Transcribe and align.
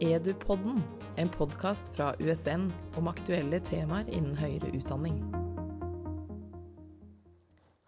Edupodden, 0.00 0.80
en 1.20 1.28
podkast 1.28 1.90
fra 1.92 2.14
USN 2.24 2.70
om 2.96 3.08
aktuelle 3.10 3.58
temaer 3.68 4.06
innen 4.08 4.32
høyere 4.38 4.70
utdanning. 4.72 5.18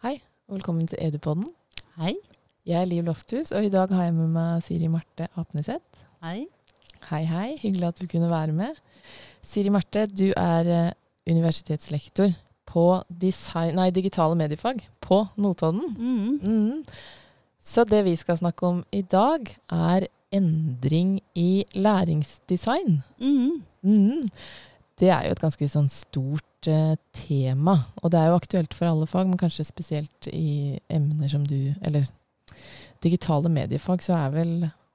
Hei, 0.04 0.18
og 0.44 0.58
velkommen 0.58 0.90
til 0.90 1.00
Edupodden. 1.00 1.46
Hei. 1.96 2.12
Jeg 2.68 2.82
er 2.82 2.90
Liv 2.90 3.08
Lofthus, 3.08 3.54
og 3.56 3.64
i 3.64 3.72
dag 3.72 3.88
har 3.96 4.10
jeg 4.10 4.18
med 4.18 4.28
meg 4.36 4.60
Siri 4.66 4.92
Marte 4.92 5.30
Apneseth. 5.40 6.04
Hei. 6.20 6.44
Hei, 7.08 7.24
hei. 7.32 7.48
Hyggelig 7.64 7.88
at 7.88 8.04
du 8.04 8.06
kunne 8.12 8.28
være 8.30 8.52
med. 8.60 8.76
Siri 9.40 9.72
Marte, 9.72 10.04
du 10.06 10.28
er 10.36 10.68
eh, 10.68 10.94
universitetslektor 11.32 12.36
på 12.68 12.86
design, 13.08 13.78
nei, 13.80 13.88
digitale 13.88 14.36
mediefag 14.36 14.84
på 15.00 15.24
Notodden. 15.40 15.96
Mm. 15.96 16.40
Mm. 16.44 16.82
Så 17.56 17.88
det 17.88 18.04
vi 18.04 18.18
skal 18.20 18.36
snakke 18.36 18.68
om 18.68 18.84
i 18.92 19.00
dag, 19.00 19.48
er 19.72 20.12
endring 20.32 21.18
i 21.38 21.64
læringsdesign. 21.74 23.02
Mm. 23.20 23.62
Mm. 23.82 24.30
Det 25.00 25.10
er 25.10 25.26
jo 25.26 25.34
et 25.34 25.42
ganske 25.42 25.68
sånn 25.68 25.88
stort 25.92 26.70
uh, 26.70 26.94
tema, 27.16 27.78
og 28.02 28.12
det 28.12 28.20
er 28.20 28.30
jo 28.30 28.38
aktuelt 28.38 28.74
for 28.76 28.90
alle 28.90 29.08
fag, 29.10 29.28
men 29.28 29.40
kanskje 29.40 29.66
spesielt 29.66 30.28
i 30.30 30.78
emner 30.92 31.30
som 31.32 31.46
du 31.48 31.74
Eller 31.82 32.06
digitale 33.02 33.50
mediefag, 33.50 34.02
så 34.04 34.14
er 34.14 34.34
vel 34.34 34.52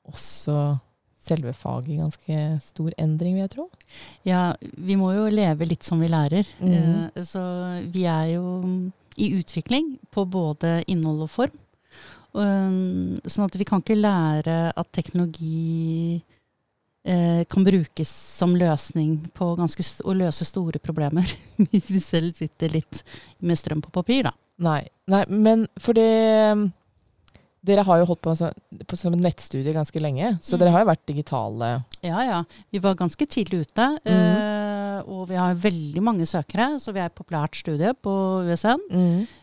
også 0.08 0.78
selve 1.28 1.52
faget 1.52 2.00
ganske 2.00 2.38
stor 2.64 2.94
endring, 2.96 3.36
vil 3.36 3.44
jeg 3.44 3.54
tro. 3.58 3.66
Ja, 4.24 4.54
vi 4.62 4.96
må 4.96 5.12
jo 5.12 5.26
leve 5.28 5.68
litt 5.68 5.84
som 5.84 6.00
vi 6.00 6.08
lærer. 6.12 6.48
Mm. 6.62 7.10
Uh, 7.12 7.24
så 7.28 7.44
vi 7.92 8.06
er 8.08 8.38
jo 8.38 8.46
i 9.18 9.34
utvikling 9.40 9.98
på 10.14 10.24
både 10.30 10.84
innhold 10.88 11.26
og 11.26 11.34
form. 11.34 11.64
Sånn 12.34 13.46
at 13.48 13.56
vi 13.58 13.66
kan 13.68 13.82
ikke 13.82 13.98
lære 13.98 14.58
at 14.78 14.90
teknologi 14.94 16.22
eh, 17.08 17.44
kan 17.50 17.64
brukes 17.66 18.12
som 18.38 18.56
løsning 18.58 19.30
på 19.34 19.52
ganske 19.58 19.86
å 20.06 20.14
løse 20.18 20.46
store 20.46 20.80
problemer. 20.84 21.26
Hvis 21.72 21.90
vi 21.94 22.02
selv 22.04 22.36
sitter 22.38 22.74
litt 22.76 23.04
med 23.40 23.58
strøm 23.58 23.82
på 23.82 23.94
papir, 23.96 24.28
da. 24.28 24.36
Nei, 24.58 24.82
nei 25.10 25.24
men 25.30 25.68
for 25.80 25.94
Dere 27.68 27.84
har 27.84 28.00
jo 28.00 28.06
holdt 28.08 28.22
på, 28.24 28.34
på 28.88 28.98
som 28.98 29.16
et 29.16 29.20
nettstudie 29.26 29.74
ganske 29.76 30.00
lenge, 30.00 30.38
så 30.40 30.56
Mm. 30.56 30.60
dere 30.62 30.72
har 30.72 30.84
jo 30.84 30.88
vært 30.92 31.06
digitale. 31.10 31.70
Ja, 32.06 32.22
ja. 32.24 32.38
Vi 32.72 32.80
var 32.80 32.96
ganske 32.96 33.26
tidlig 33.28 33.66
ute. 33.68 33.88
Mm. 34.06 34.56
og 35.08 35.28
vi 35.30 35.36
har 35.38 35.54
veldig 35.54 36.02
mange 36.02 36.26
søkere, 36.26 36.80
så 36.82 36.92
vi 36.92 37.00
er 37.00 37.06
et 37.06 37.16
populært 37.16 37.54
studie 37.60 37.92
på 38.02 38.14
USN. 38.48 38.80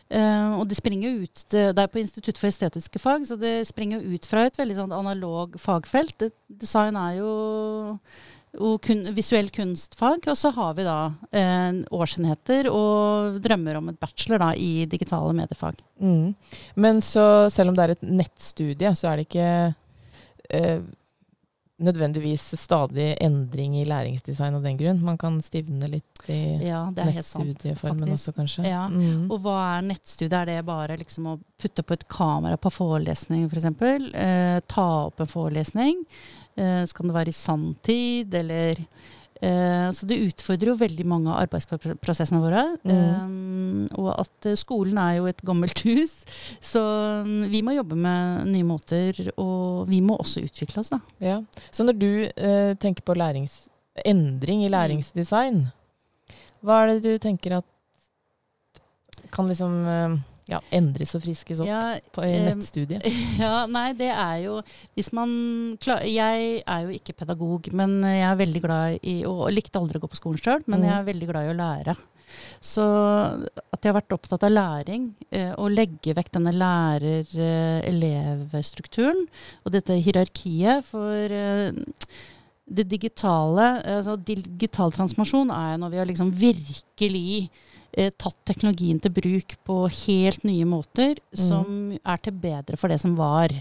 Eh, 0.05 0.51
og 0.59 0.67
det 0.69 0.77
springer 0.77 1.23
ut 1.25 1.41
Det 1.49 1.81
er 1.81 1.89
på 1.89 1.97
Institutt 1.97 2.37
for 2.37 2.51
estetiske 2.51 3.01
fag, 3.01 3.25
så 3.25 3.37
det 3.41 3.63
springer 3.65 4.03
ut 4.05 4.27
fra 4.29 4.45
et 4.45 4.57
veldig 4.59 4.77
sånn 4.77 4.95
analog 4.95 5.57
fagfelt. 5.61 6.27
Design 6.45 6.99
er 6.99 7.15
jo, 7.17 7.31
jo 8.53 8.75
kun, 8.85 9.01
visuell 9.17 9.49
kunstfag, 9.53 10.27
og 10.29 10.37
så 10.37 10.51
har 10.53 10.75
vi 10.77 10.85
da 10.85 10.99
eh, 11.33 11.81
årsenheter 11.89 12.69
og 12.69 13.39
drømmer 13.45 13.81
om 13.81 13.89
et 13.89 14.01
bachelor 14.01 14.43
da, 14.45 14.51
i 14.53 14.85
digitale 14.89 15.33
mediefag. 15.37 15.81
Mm. 15.97 16.35
Men 16.77 17.01
så 17.01 17.49
selv 17.53 17.73
om 17.73 17.79
det 17.79 17.87
er 17.87 17.95
et 17.95 18.05
nettstudie, 18.05 18.93
så 18.93 19.09
er 19.09 19.17
det 19.17 19.27
ikke 19.29 19.49
eh, 20.53 20.85
nødvendigvis 21.83 22.53
stadig 22.59 23.17
endring 23.23 23.73
i 23.81 23.85
læringsdesign 23.87 24.55
av 24.55 24.63
den 24.63 24.77
grunn. 24.79 25.01
Man 25.03 25.17
kan 25.19 25.41
stivne 25.43 25.89
litt 25.91 26.29
i 26.31 26.39
Ja, 26.63 26.85
det 26.95 27.03
helt 27.17 27.25
sant. 27.27 27.49
nettstudieformen 27.49 28.13
også, 28.15 28.31
kanskje. 28.37 28.63
Ja. 28.69 28.85
Mm. 28.87 29.25
Og 29.29 29.41
hva 29.43 29.57
er 29.75 29.81
nettstudie? 29.89 30.31
Er 30.39 30.45
det 30.45 30.65
bare 30.65 30.95
liksom 31.01 31.27
å 31.33 31.35
putte 31.59 31.83
på 31.83 31.97
et 31.97 32.07
kamera 32.07 32.55
på 32.57 32.71
forelesning, 32.71 33.49
f.eks.? 33.49 33.67
For 33.81 34.07
eh, 34.23 34.59
ta 34.71 34.87
opp 35.09 35.19
en 35.19 35.27
forelesning? 35.31 36.05
Eh, 36.55 36.85
skal 36.87 37.09
det 37.11 37.17
være 37.17 37.33
i 37.33 37.35
sanntid, 37.35 38.33
eller 38.39 38.79
eh, 39.41 39.91
Så 39.95 40.07
det 40.09 40.19
utfordrer 40.27 40.71
jo 40.71 40.77
veldig 40.79 41.05
mange 41.07 41.31
av 41.31 41.43
arbeidsprosessene 41.45 42.41
våre. 42.43 42.63
Eh, 42.83 43.29
og 43.99 44.09
at 44.15 44.49
eh, 44.51 44.57
skolen 44.59 44.99
er 45.01 45.19
jo 45.19 45.29
et 45.29 45.41
gammelt 45.45 45.81
hus, 45.87 46.13
så 46.63 46.83
mm, 47.25 47.47
vi 47.51 47.63
må 47.65 47.75
jobbe 47.75 47.97
med 47.99 48.51
nye 48.51 48.67
måter. 48.67 49.31
Og 49.35 49.87
vi 49.91 50.01
må 50.05 50.19
også 50.19 50.45
utvikle 50.45 50.83
oss, 50.83 50.93
da. 50.93 51.01
Ja. 51.23 51.39
Så 51.71 51.87
når 51.87 51.99
du 51.99 52.11
eh, 52.25 52.75
tenker 52.81 53.05
på 53.05 53.15
endring 53.15 54.59
Mm. 54.59 54.65
i 54.65 54.69
læringsdesign, 54.69 55.65
hva 56.65 56.81
er 56.83 56.87
det 56.93 57.03
du 57.03 57.17
tenker 57.17 57.57
at 57.61 57.65
kan 59.31 59.47
liksom 59.47 59.85
ja, 60.49 60.59
endres 60.75 61.15
og 61.17 61.23
friskes 61.23 61.61
opp 61.63 61.69
Ja, 61.69 61.95
på, 62.13 62.21
em, 62.25 62.51
nettstudiet? 62.51 63.05
Ja, 63.41 63.65
nei, 63.69 63.87
det 63.97 64.11
er 64.13 64.43
jo 64.43 64.59
Hvis 64.93 65.09
man 65.15 65.31
klarer 65.81 66.05
Jeg 66.05 66.59
er 66.61 66.83
jo 66.85 66.93
ikke 66.93 67.15
pedagog, 67.23 67.71
men 67.73 67.97
jeg 68.05 68.27
er 68.27 68.43
veldig 68.43 68.61
glad 68.61 68.99
i 69.01 69.15
Og 69.29 69.47
likte 69.53 69.81
aldri 69.81 69.97
å 69.97 70.03
gå 70.03 70.11
på 70.11 70.21
skolen 70.21 70.41
sjøl, 70.41 70.61
men 70.67 70.83
mm. 70.83 70.85
jeg 70.85 70.95
er 70.97 71.09
veldig 71.09 71.29
glad 71.31 71.47
i 71.47 71.53
å 71.53 71.57
lære. 71.57 71.95
Så 72.63 72.83
at 72.83 73.79
jeg 73.79 73.89
har 73.91 73.99
vært 73.99 74.15
opptatt 74.15 74.43
av 74.47 74.51
læring, 74.51 75.03
eh, 75.29 75.53
og 75.61 75.73
legge 75.73 76.13
vekk 76.17 76.29
denne 76.37 76.53
lærer-elev-strukturen 76.55 79.21
og 79.63 79.69
dette 79.75 80.01
hierarkiet 80.01 80.77
for 80.87 81.29
eh, 81.29 81.71
det 82.65 82.85
digitale 82.89 83.65
altså 83.99 84.15
Digital 84.17 84.89
transformasjon 84.95 85.49
er 85.53 85.77
når 85.77 85.89
vi 85.93 85.99
har 86.01 86.09
liksom 86.09 86.33
virkelig 86.33 87.45
eh, 87.45 87.49
tatt 87.95 88.37
teknologien 88.47 88.99
til 88.99 89.13
bruk 89.15 89.55
på 89.63 89.75
helt 90.01 90.43
nye 90.43 90.65
måter, 90.67 91.21
som 91.31 91.93
er 91.95 92.19
til 92.23 92.35
bedre 92.35 92.75
for 92.79 92.91
det 92.91 92.99
som 92.99 93.13
var. 93.15 93.53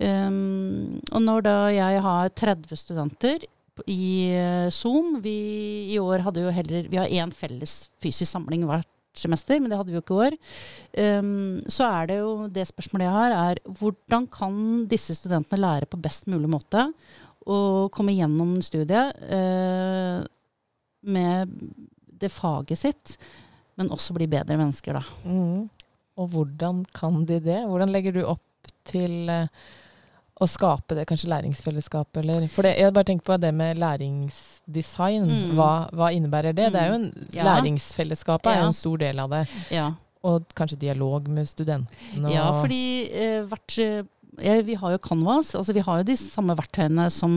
Um, 0.00 1.00
og 1.10 1.20
når 1.20 1.42
da 1.44 1.56
jeg 1.74 2.00
har 2.04 2.30
30 2.38 2.78
studenter 2.78 3.42
i 3.90 4.30
eh, 4.36 4.68
Zoom 4.72 5.18
vi, 5.24 5.34
I 5.92 5.98
år 6.00 6.22
hadde 6.24 6.44
jo 6.44 6.52
heller 6.52 6.88
Vi 6.88 6.98
har 7.00 7.08
én 7.08 7.32
felles 7.32 7.90
fysisk 8.00 8.28
samling 8.28 8.64
hvert 8.68 8.88
semester, 9.16 9.58
men 9.58 9.68
det 9.68 9.76
hadde 9.76 9.90
vi 9.90 9.98
jo 9.98 10.02
ikke 10.04 10.14
i 10.14 10.26
år. 10.28 10.36
Um, 11.20 11.60
så 11.68 11.88
er 11.88 12.08
det 12.08 12.18
jo 12.20 12.46
det 12.52 12.68
spørsmålet 12.68 13.08
jeg 13.08 13.16
har, 13.16 13.34
er 13.50 13.60
hvordan 13.80 14.28
kan 14.30 14.60
disse 14.88 15.16
studentene 15.18 15.60
lære 15.60 15.88
på 15.90 16.00
best 16.00 16.28
mulig 16.30 16.48
måte 16.48 16.86
å 17.50 17.88
komme 17.92 18.14
gjennom 18.14 18.60
studiet 18.64 19.18
uh, 19.26 20.22
med 21.02 21.50
det 22.20 22.32
faget 22.32 22.78
sitt, 22.80 23.16
men 23.80 23.90
også 23.94 24.14
bli 24.16 24.28
bedre 24.30 24.58
mennesker, 24.60 24.98
da. 25.00 25.02
Mm. 25.24 25.68
Og 26.20 26.32
hvordan 26.34 26.84
kan 26.96 27.22
de 27.28 27.38
det? 27.40 27.62
Hvordan 27.66 27.92
legger 27.94 28.16
du 28.16 28.24
opp 28.28 28.72
til 28.88 29.30
eh, 29.32 29.46
å 30.40 30.48
skape 30.48 30.96
det 30.96 31.06
kanskje 31.08 31.28
læringsfellesskapet, 31.32 32.22
eller 32.22 32.46
For 32.52 32.64
det, 32.64 32.74
jeg 32.80 32.94
bare 32.96 33.08
tenker 33.10 33.26
på 33.28 33.36
det 33.40 33.50
med 33.56 33.80
læringsdesign. 33.80 35.26
Mm. 35.28 35.50
Hva, 35.58 35.72
hva 35.96 36.12
innebærer 36.16 36.56
det? 36.56 36.70
Det 36.74 36.80
er 36.80 36.92
jo 36.92 37.00
en, 37.00 37.10
Ja. 37.36 37.44
Læringsfellesskapet 37.50 38.52
er 38.52 38.62
jo 38.62 38.70
en 38.70 38.76
stor 38.76 39.02
del 39.02 39.20
av 39.20 39.34
det. 39.36 39.42
Ja. 39.72 39.90
Og 40.24 40.48
kanskje 40.56 40.80
dialog 40.80 41.28
med 41.32 41.48
studentene. 41.48 42.32
Ja, 42.32 42.50
fordi 42.56 42.82
eh, 43.08 43.44
hvert, 43.48 43.76
ja, 44.44 44.56
vi 44.64 44.76
har 44.78 44.94
jo 44.94 45.02
Canvas, 45.02 45.54
altså 45.58 45.74
vi 45.76 45.82
har 45.84 46.00
jo 46.00 46.08
de 46.10 46.16
samme 46.18 46.56
verktøyene 46.58 47.06
som 47.12 47.32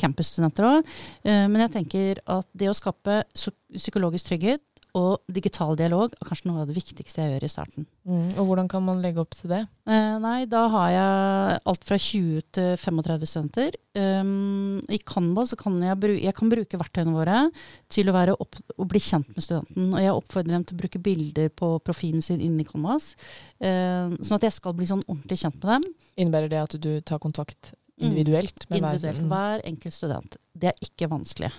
campusstudenter 0.00 0.66
òg. 0.68 0.92
Eh, 1.24 1.46
men 1.50 1.64
jeg 1.64 1.74
tenker 1.76 2.22
at 2.26 2.48
det 2.58 2.70
å 2.70 2.76
skape 2.76 3.22
psykologisk 3.34 4.30
trygghet 4.30 4.62
og 4.94 5.20
digital 5.32 5.76
dialog 5.76 6.12
er 6.16 6.26
kanskje 6.28 6.46
noe 6.48 6.62
av 6.62 6.68
det 6.70 6.76
viktigste 6.76 7.20
jeg 7.22 7.32
gjør 7.34 7.44
i 7.44 7.50
starten. 7.52 7.86
mm. 8.06 8.38
Og 8.38 8.46
hvordan 8.48 8.68
kan 8.68 8.82
man 8.82 9.02
legge 9.02 9.20
opp 9.20 9.30
til 9.36 9.50
det? 9.50 9.60
Eh, 9.86 10.18
nei, 10.18 10.44
da 10.46 10.68
har 10.68 10.90
jeg 10.90 11.60
alt 11.72 11.84
fra 11.84 11.98
20 11.98 12.42
til 12.52 12.76
35 12.76 13.26
studenter. 13.26 13.76
Um, 13.98 14.78
I 14.88 14.98
Canva 15.04 15.44
så 15.46 15.56
kan 15.58 15.80
jeg, 15.82 15.98
bru 16.00 16.14
jeg 16.16 16.34
kan 16.34 16.48
bruke 16.52 16.78
verktøyene 16.80 17.12
våre 17.16 17.50
til 17.88 18.08
å, 18.08 18.14
være 18.14 18.36
opp 18.38 18.56
å 18.78 18.86
bli 18.88 19.00
kjent 19.02 19.28
med 19.34 19.42
studenten. 19.44 19.92
Og 19.94 20.00
jeg 20.00 20.14
oppfordrer 20.14 20.54
dem 20.56 20.64
til 20.64 20.76
å 20.76 20.82
bruke 20.84 21.02
bilder 21.02 21.48
på 21.50 21.72
profilen 21.84 22.22
sin 22.22 22.40
inni 22.40 22.64
Canvas. 22.68 23.14
eh, 23.60 24.08
sånn 24.22 24.36
at 24.38 24.42
jeg 24.48 24.52
skal 24.52 24.72
bli 24.78 24.86
sånn 24.86 25.04
ordentlig 25.08 25.38
kjent 25.42 25.58
med 25.62 25.68
dem. 25.74 25.92
Innebærer 26.18 26.48
det 26.50 26.62
at 26.62 26.80
du 26.80 27.00
tar 27.00 27.18
kontakt 27.18 27.74
Mm. 27.98 28.12
individuelt? 28.12 28.64
med 28.70 28.80
hver- 28.80 28.94
Individuelt. 28.94 29.18
hver, 29.26 29.58
Hver 29.58 29.62
enkelt 29.66 29.92
student. 29.94 30.36
Det 30.56 30.68
er 30.68 30.74
ikke 30.86 31.08
vanskelig. 31.10 31.50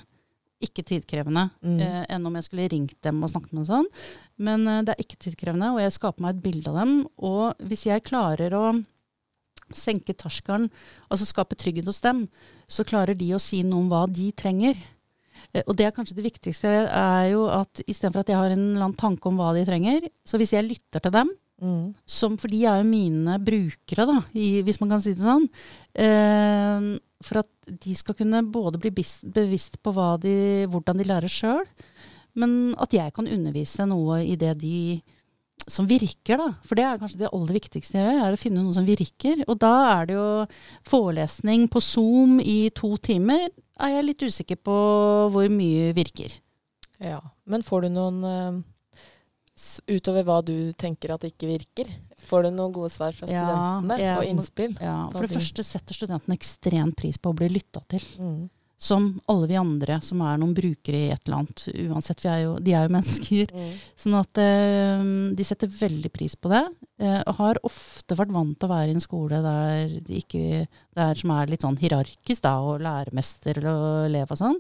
Ikke 0.60 0.84
tidkrevende. 0.84 1.46
Mm. 1.64 1.80
Eh, 1.80 2.06
enn 2.16 2.26
om 2.28 2.36
jeg 2.36 2.48
skulle 2.50 2.68
ringt 2.72 2.98
dem 3.06 3.22
og 3.24 3.32
snakket 3.32 3.54
med 3.56 3.62
dem 3.64 3.70
sånn. 3.70 3.90
Men 4.44 4.68
eh, 4.68 4.82
det 4.84 4.96
er 4.96 5.04
ikke 5.06 5.20
tidkrevende, 5.24 5.72
og 5.76 5.80
jeg 5.80 5.96
skaper 5.96 6.26
meg 6.26 6.36
et 6.36 6.44
bilde 6.44 6.72
av 6.74 6.80
dem. 6.82 6.94
Og 7.24 7.66
hvis 7.70 7.86
jeg 7.88 8.04
klarer 8.10 8.56
å 8.58 8.64
senke 9.76 10.16
terskelen, 10.18 10.68
altså 11.08 11.28
skape 11.30 11.56
trygghet 11.60 11.88
hos 11.88 12.02
dem, 12.04 12.24
så 12.68 12.84
klarer 12.88 13.16
de 13.18 13.28
å 13.36 13.42
si 13.42 13.62
noe 13.64 13.84
om 13.86 13.92
hva 13.92 14.04
de 14.10 14.32
trenger. 14.36 14.76
Eh, 15.54 15.64
Og 15.66 15.76
det 15.80 15.88
er 15.88 15.96
kanskje 15.96 16.18
det 16.20 16.28
viktigste, 16.28 16.72
er 16.90 17.30
jo 17.32 17.46
at 17.54 17.84
istedenfor 17.88 18.26
at 18.26 18.34
jeg 18.34 18.40
har 18.42 18.52
en 18.56 18.66
eller 18.74 18.90
annen 18.90 19.00
tanke 19.00 19.30
om 19.30 19.40
hva 19.40 19.54
de 19.56 19.64
trenger, 19.70 20.10
så 20.28 20.42
hvis 20.42 20.52
jeg 20.58 20.68
lytter 20.68 21.00
til 21.06 21.16
dem, 21.16 21.32
Mm. 21.60 21.94
som, 22.08 22.38
for 22.40 22.52
de 22.52 22.62
er 22.64 22.80
jo 22.80 22.88
mine 22.88 23.36
brukere, 23.44 24.06
da, 24.08 24.18
i, 24.34 24.62
hvis 24.64 24.80
man 24.80 24.94
kan 24.94 25.04
si 25.04 25.12
det 25.16 25.26
sånn. 25.26 25.48
Eh, 26.00 26.90
for 27.26 27.42
at 27.42 27.72
de 27.84 27.96
skal 28.00 28.16
kunne 28.16 28.46
både 28.48 28.80
bli 28.80 28.94
bevisst 28.96 29.80
på 29.84 29.94
de, 30.24 30.36
hvordan 30.72 31.02
de 31.02 31.08
lærer 31.08 31.32
sjøl, 31.32 31.66
men 32.40 32.74
at 32.80 32.94
jeg 32.96 33.12
kan 33.16 33.28
undervise 33.28 33.88
noe 33.90 34.22
i 34.24 34.38
det 34.40 34.54
de 34.62 35.02
som 35.70 35.88
virker, 35.90 36.40
da. 36.40 36.50
For 36.66 36.78
det 36.78 36.86
er 36.86 37.00
kanskje 37.02 37.20
det 37.24 37.32
aller 37.36 37.58
viktigste 37.58 38.00
jeg 38.00 38.16
gjør, 38.16 38.26
er 38.26 38.36
å 38.36 38.40
finne 38.40 38.64
noe 38.64 38.76
som 38.76 38.88
virker. 38.88 39.44
Og 39.50 39.60
da 39.62 39.74
er 39.92 40.10
det 40.10 40.16
jo 40.16 40.30
forelesning 40.88 41.68
på 41.72 41.82
Zoom 41.84 42.40
i 42.40 42.70
to 42.76 42.96
timer. 43.04 43.50
Er 43.80 43.98
jeg 43.98 44.08
litt 44.08 44.26
usikker 44.26 44.60
på 44.64 44.78
hvor 45.34 45.52
mye 45.54 45.92
virker. 45.98 46.34
Ja. 47.04 47.20
Men 47.50 47.66
får 47.66 47.86
du 47.86 47.92
noen 47.96 48.24
eh, 48.28 48.62
Utover 49.90 50.24
hva 50.24 50.38
du 50.46 50.72
tenker 50.80 51.12
at 51.16 51.26
ikke 51.28 51.48
virker, 51.50 51.90
får 52.30 52.44
du 52.44 52.50
noen 52.56 52.72
gode 52.76 52.92
svar 52.94 53.12
fra 53.18 53.28
Ja, 53.28 53.42
studentene 53.44 54.18
og 54.18 54.24
innspill? 54.30 54.78
Ja, 54.80 55.10
For 55.12 55.22
det 55.26 55.30
de- 55.32 55.36
første 55.40 55.64
setter 55.68 55.94
studentene 55.98 56.38
ekstremt 56.38 56.96
pris 56.96 57.18
på 57.18 57.34
å 57.34 57.36
bli 57.36 57.50
lytta 57.50 57.82
til. 57.92 58.00
Mm. 58.18 58.50
Som 58.80 59.10
alle 59.28 59.50
vi 59.50 59.58
andre 59.60 59.98
som 60.06 60.22
er 60.24 60.38
noen 60.40 60.54
brukere 60.56 61.00
i 61.02 61.10
et 61.12 61.26
eller 61.28 61.42
annet. 61.42 61.66
Uansett, 61.90 62.22
vi 62.24 62.30
er 62.32 62.44
jo, 62.46 62.54
de 62.64 62.76
er 62.78 62.86
jo 62.88 62.94
mennesker. 62.96 63.52
Mm. 63.52 63.74
Sånn 64.00 64.16
at 64.22 64.40
eh, 64.40 65.04
de 65.36 65.48
setter 65.48 65.74
veldig 65.74 66.12
pris 66.16 66.38
på 66.40 66.52
det. 66.54 66.64
eh, 67.04 67.20
og 67.28 67.34
har 67.42 67.60
ofte 67.68 68.16
vært 68.16 68.32
vant 68.36 68.56
til 68.56 68.70
å 68.70 68.72
være 68.72 68.94
i 68.94 68.96
en 68.96 69.04
skole 69.04 69.42
der 69.44 70.00
de 70.08 70.22
ikke 70.24 70.64
der 71.00 71.20
som 71.20 71.32
er 71.36 71.52
litt 71.52 71.64
sånn 71.64 71.80
hierarkisk, 71.80 72.44
da, 72.44 72.56
og 72.64 72.82
læremester 72.84 73.60
og 73.68 74.08
elev 74.08 74.32
og 74.32 74.40
sånn. 74.40 74.58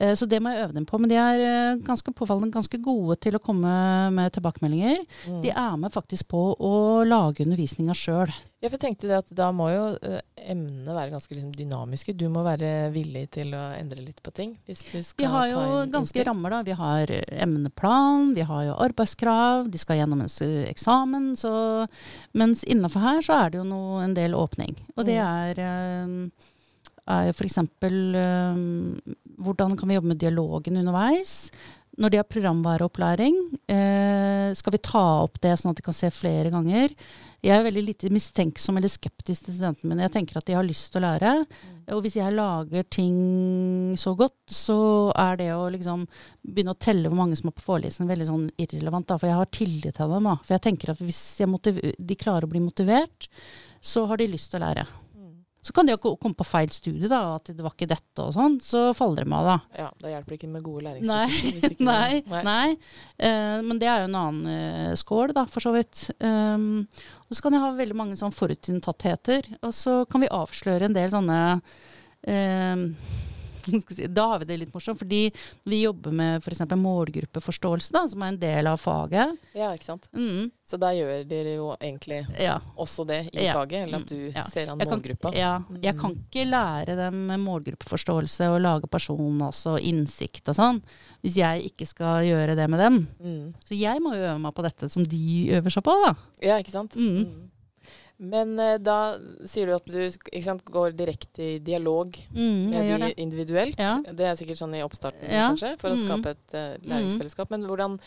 Eh, 0.00 0.14
så 0.18 0.26
det 0.26 0.40
må 0.42 0.52
jeg 0.52 0.64
øve 0.64 0.76
dem 0.76 0.86
på. 0.88 0.98
Men 1.00 1.12
de 1.12 1.18
er 1.20 1.44
eh, 1.44 1.82
ganske 1.84 2.14
påfallende 2.16 2.54
ganske 2.54 2.80
gode 2.82 3.18
til 3.22 3.38
å 3.38 3.42
komme 3.42 3.74
med 4.14 4.34
tilbakemeldinger. 4.34 5.04
Mm. 5.28 5.40
De 5.44 5.54
er 5.54 5.78
med 5.80 5.94
faktisk 5.94 6.30
på 6.34 6.46
å 6.54 6.74
lage 7.06 7.46
undervisninga 7.46 7.96
sjøl. 7.98 8.32
Ja, 8.64 8.70
for 8.72 8.78
jeg 8.78 8.84
tenkte 8.86 9.08
det 9.10 9.16
at 9.20 9.32
da 9.36 9.50
må 9.52 9.66
jo 9.68 9.82
eh, 10.08 10.22
emnene 10.40 10.94
være 10.96 11.12
ganske 11.12 11.34
liksom, 11.36 11.50
dynamiske. 11.52 12.14
Du 12.16 12.22
må 12.32 12.40
være 12.46 12.70
villig 12.94 13.26
til 13.36 13.50
å 13.52 13.60
endre 13.76 14.00
litt 14.00 14.22
på 14.24 14.32
ting. 14.32 14.54
Hvis 14.64 14.80
du 14.88 15.02
skal 15.04 15.20
Vi 15.20 15.28
har 15.34 15.50
jo 15.50 15.58
ta 15.60 15.82
ganske 15.92 16.00
innspill. 16.16 16.24
rammer, 16.30 16.54
da. 16.54 16.62
Vi 16.64 16.76
har 16.78 17.12
emneplan, 17.44 18.32
vi 18.38 18.46
har 18.48 18.64
jo 18.70 18.78
arbeidskrav, 18.86 19.68
de 19.68 19.82
skal 19.82 20.00
gjennom 20.00 20.24
en 20.24 20.32
eksamen. 20.72 21.34
Så, 21.36 21.52
mens 22.40 22.64
innenfor 22.64 23.04
her 23.04 23.20
så 23.28 23.36
er 23.44 23.52
det 23.52 23.60
jo 23.60 23.68
noe, 23.68 24.00
en 24.06 24.16
del 24.16 24.32
åpning. 24.32 24.72
Og 24.96 25.04
det 25.04 25.20
Mm. 25.20 25.28
er, 25.28 25.60
eh, 25.60 26.48
er 27.06 27.32
f.eks. 27.36 27.58
hvordan 29.44 29.76
kan 29.76 29.88
vi 29.88 29.94
jobbe 29.98 30.08
med 30.14 30.18
dialogen 30.24 30.76
underveis? 30.80 31.50
Når 31.94 32.10
de 32.10 32.18
har 32.18 32.26
programvareopplæring, 32.26 33.36
eh, 33.70 34.54
skal 34.58 34.74
vi 34.74 34.82
ta 34.82 35.22
opp 35.22 35.38
det 35.40 35.54
sånn 35.60 35.70
at 35.70 35.78
de 35.78 35.84
kan 35.86 35.94
se 35.94 36.10
flere 36.10 36.50
ganger? 36.50 36.90
Jeg 37.44 37.54
er 37.54 37.66
veldig 37.66 37.84
lite 37.84 38.10
mistenksom 38.10 38.78
eller 38.80 38.90
skeptisk 38.90 39.44
til 39.44 39.54
studentene 39.54 39.92
mine. 39.92 40.02
Jeg 40.06 40.14
tenker 40.16 40.40
at 40.40 40.46
de 40.48 40.56
har 40.56 40.64
lyst 40.66 40.90
til 40.90 41.02
å 41.02 41.04
lære. 41.04 41.32
Og 41.92 42.00
hvis 42.02 42.16
jeg 42.16 42.34
lager 42.34 42.86
ting 42.88 43.94
så 44.00 44.14
godt, 44.16 44.40
så 44.48 45.12
er 45.12 45.36
det 45.36 45.50
å 45.52 45.68
liksom 45.70 46.06
begynne 46.42 46.72
å 46.72 46.80
telle 46.80 47.10
hvor 47.12 47.20
mange 47.20 47.36
som 47.36 47.52
er 47.52 47.58
på 47.58 47.66
forelesning, 47.68 48.08
veldig 48.08 48.30
sånn 48.30 48.48
irrelevant. 48.56 49.06
Da, 49.06 49.20
for 49.20 49.28
jeg 49.28 49.38
har 49.42 49.52
tillit 49.52 50.00
til 50.00 50.16
dem. 50.16 50.30
Da. 50.32 50.38
For 50.40 50.56
jeg 50.56 50.66
tenker 50.70 50.94
at 50.94 51.04
hvis 51.04 51.22
de 51.38 52.16
klarer 52.18 52.48
å 52.48 52.54
bli 52.54 52.64
motivert, 52.64 53.28
så 53.84 54.08
har 54.08 54.18
de 54.18 54.32
lyst 54.32 54.50
til 54.50 54.62
å 54.62 54.66
lære. 54.66 54.88
Så 55.64 55.72
kan 55.72 55.88
de 55.88 55.94
jo 55.94 56.00
ko- 56.02 56.14
komme 56.20 56.36
på 56.36 56.44
feil 56.44 56.68
studie, 56.74 57.08
da, 57.08 57.38
at 57.38 57.48
det 57.48 57.64
var 57.64 57.72
ikke 57.72 57.88
dette 57.88 58.20
og 58.20 58.34
sånn. 58.36 58.58
Så 58.60 58.82
faller 58.96 59.24
de 59.24 59.32
av, 59.32 59.46
da. 59.48 59.54
Ja, 59.80 59.86
da 60.02 60.10
hjelper 60.12 60.34
det 60.34 60.38
ikke 60.42 60.50
med 60.52 60.64
gode 60.66 60.84
Nei, 60.84 60.92
læringsressurser. 61.00 61.72
hvis 61.72 61.80
nei, 61.88 62.42
nei. 62.44 62.76
Uh, 63.16 63.62
men 63.64 63.80
det 63.80 63.88
er 63.88 64.02
jo 64.04 64.10
en 64.10 64.18
annen 64.20 64.52
uh, 64.90 64.92
skål, 65.00 65.32
da, 65.32 65.46
for 65.48 65.64
så 65.64 65.72
vidt. 65.72 66.04
Um, 66.20 66.84
og 67.30 67.32
så 67.38 67.46
kan 67.46 67.56
jeg 67.56 67.64
ha 67.64 67.72
veldig 67.80 67.96
mange 67.96 68.20
sånn 68.20 68.36
forutinntattheter. 68.36 69.54
Og 69.64 69.72
så 69.72 70.02
kan 70.12 70.20
vi 70.26 70.28
avsløre 70.36 70.90
en 70.90 70.96
del 71.00 71.12
sånne 71.16 71.40
jeg 72.24 72.94
si, 73.94 74.06
Da 74.08 74.26
har 74.32 74.38
vi 74.42 74.44
det 74.50 74.58
litt 74.60 74.72
morsomt, 74.74 74.98
fordi 74.98 75.32
vi 75.64 75.82
jobber 75.84 76.12
med 76.12 76.42
f.eks. 76.42 76.60
målgruppeforståelse, 76.76 77.92
da, 77.94 78.04
som 78.08 78.22
er 78.22 78.32
en 78.34 78.38
del 78.42 78.66
av 78.70 78.80
faget. 78.82 79.36
Ja, 79.54 79.72
ikke 79.74 79.84
sant. 79.92 80.08
Mm, 80.14 80.50
Så 80.64 80.78
da 80.80 80.88
gjør 80.96 81.26
dere 81.28 81.56
jo 81.58 81.66
egentlig 81.76 82.22
ja. 82.40 82.58
også 82.80 83.04
det 83.06 83.18
i 83.34 83.44
Ja. 83.44 83.52
faget, 83.58 83.82
eller 83.84 83.98
at 84.00 84.06
du 84.08 84.30
Ja. 84.34 84.42
ser 84.48 84.70
an 84.72 84.78
Jeg 84.80 84.88
kan, 84.88 84.98
målgruppa. 85.00 85.34
ja, 85.36 85.58
jeg 85.82 85.94
Mm. 85.94 86.00
kan 86.00 86.10
ikke 86.16 86.44
lære 86.50 86.96
dem 86.96 87.44
målgruppeforståelse 87.44 88.48
og 88.54 88.60
lage 88.62 88.86
person, 88.90 89.42
og 89.42 89.80
innsikt 89.80 90.48
og 90.48 90.54
sånn, 90.56 90.82
hvis 91.22 91.36
jeg 91.36 91.70
ikke 91.72 91.86
skal 91.86 92.24
gjøre 92.24 92.56
det 92.56 92.68
med 92.70 92.78
dem. 92.80 93.08
Mm. 93.22 93.54
Så 93.64 93.78
jeg 93.78 94.00
må 94.00 94.14
jo 94.14 94.24
øve 94.24 94.40
meg 94.40 94.54
på 94.54 94.62
dette 94.62 94.88
som 94.90 95.04
de 95.04 95.50
øver 95.52 95.70
seg 95.70 95.82
på, 95.84 95.94
da. 96.06 96.14
Ja, 96.42 96.58
ikke 96.58 96.70
sant. 96.72 96.94
Mm. 96.96 97.50
Men 98.18 98.52
uh, 98.60 98.76
da 98.78 99.16
sier 99.44 99.66
du 99.66 99.74
at 99.74 99.86
du 99.90 100.42
sant, 100.42 100.62
går 100.64 100.92
direkte 100.94 101.42
i 101.42 101.58
dialog 101.58 102.14
Mm, 102.34 102.70
med 102.70 103.00
de 103.00 103.08
individuelt. 103.22 103.78
Ja. 103.78 103.96
Det 104.06 104.24
er 104.28 104.36
sikkert 104.38 104.60
sånn 104.60 104.74
i 104.78 104.82
oppstarten, 104.86 105.26
Ja. 105.28 105.48
kanskje, 105.50 105.74
for 105.80 105.90
å 105.90 105.96
Mm. 105.96 106.04
skape 106.04 106.30
et 106.36 106.54
uh, 106.54 106.76
læringsfellesskap. 106.88 107.50
Men 107.50 107.62
hvordan 107.66 107.98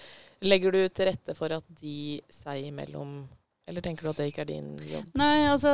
legger 0.41 0.71
du 0.71 0.87
til 0.89 1.05
rette 1.11 1.35
for 1.35 1.51
at 1.51 1.63
de 1.81 2.21
seg 2.29 2.69
imellom 2.71 3.27
Eller 3.67 3.81
tenker 3.81 4.03
du 4.03 4.09
at 4.09 4.15
det 4.15 4.31
ikke 4.31 4.41
er 4.45 4.45
din 4.45 4.77
jobb? 4.79 5.07
Nei, 5.19 5.43
altså 5.51 5.67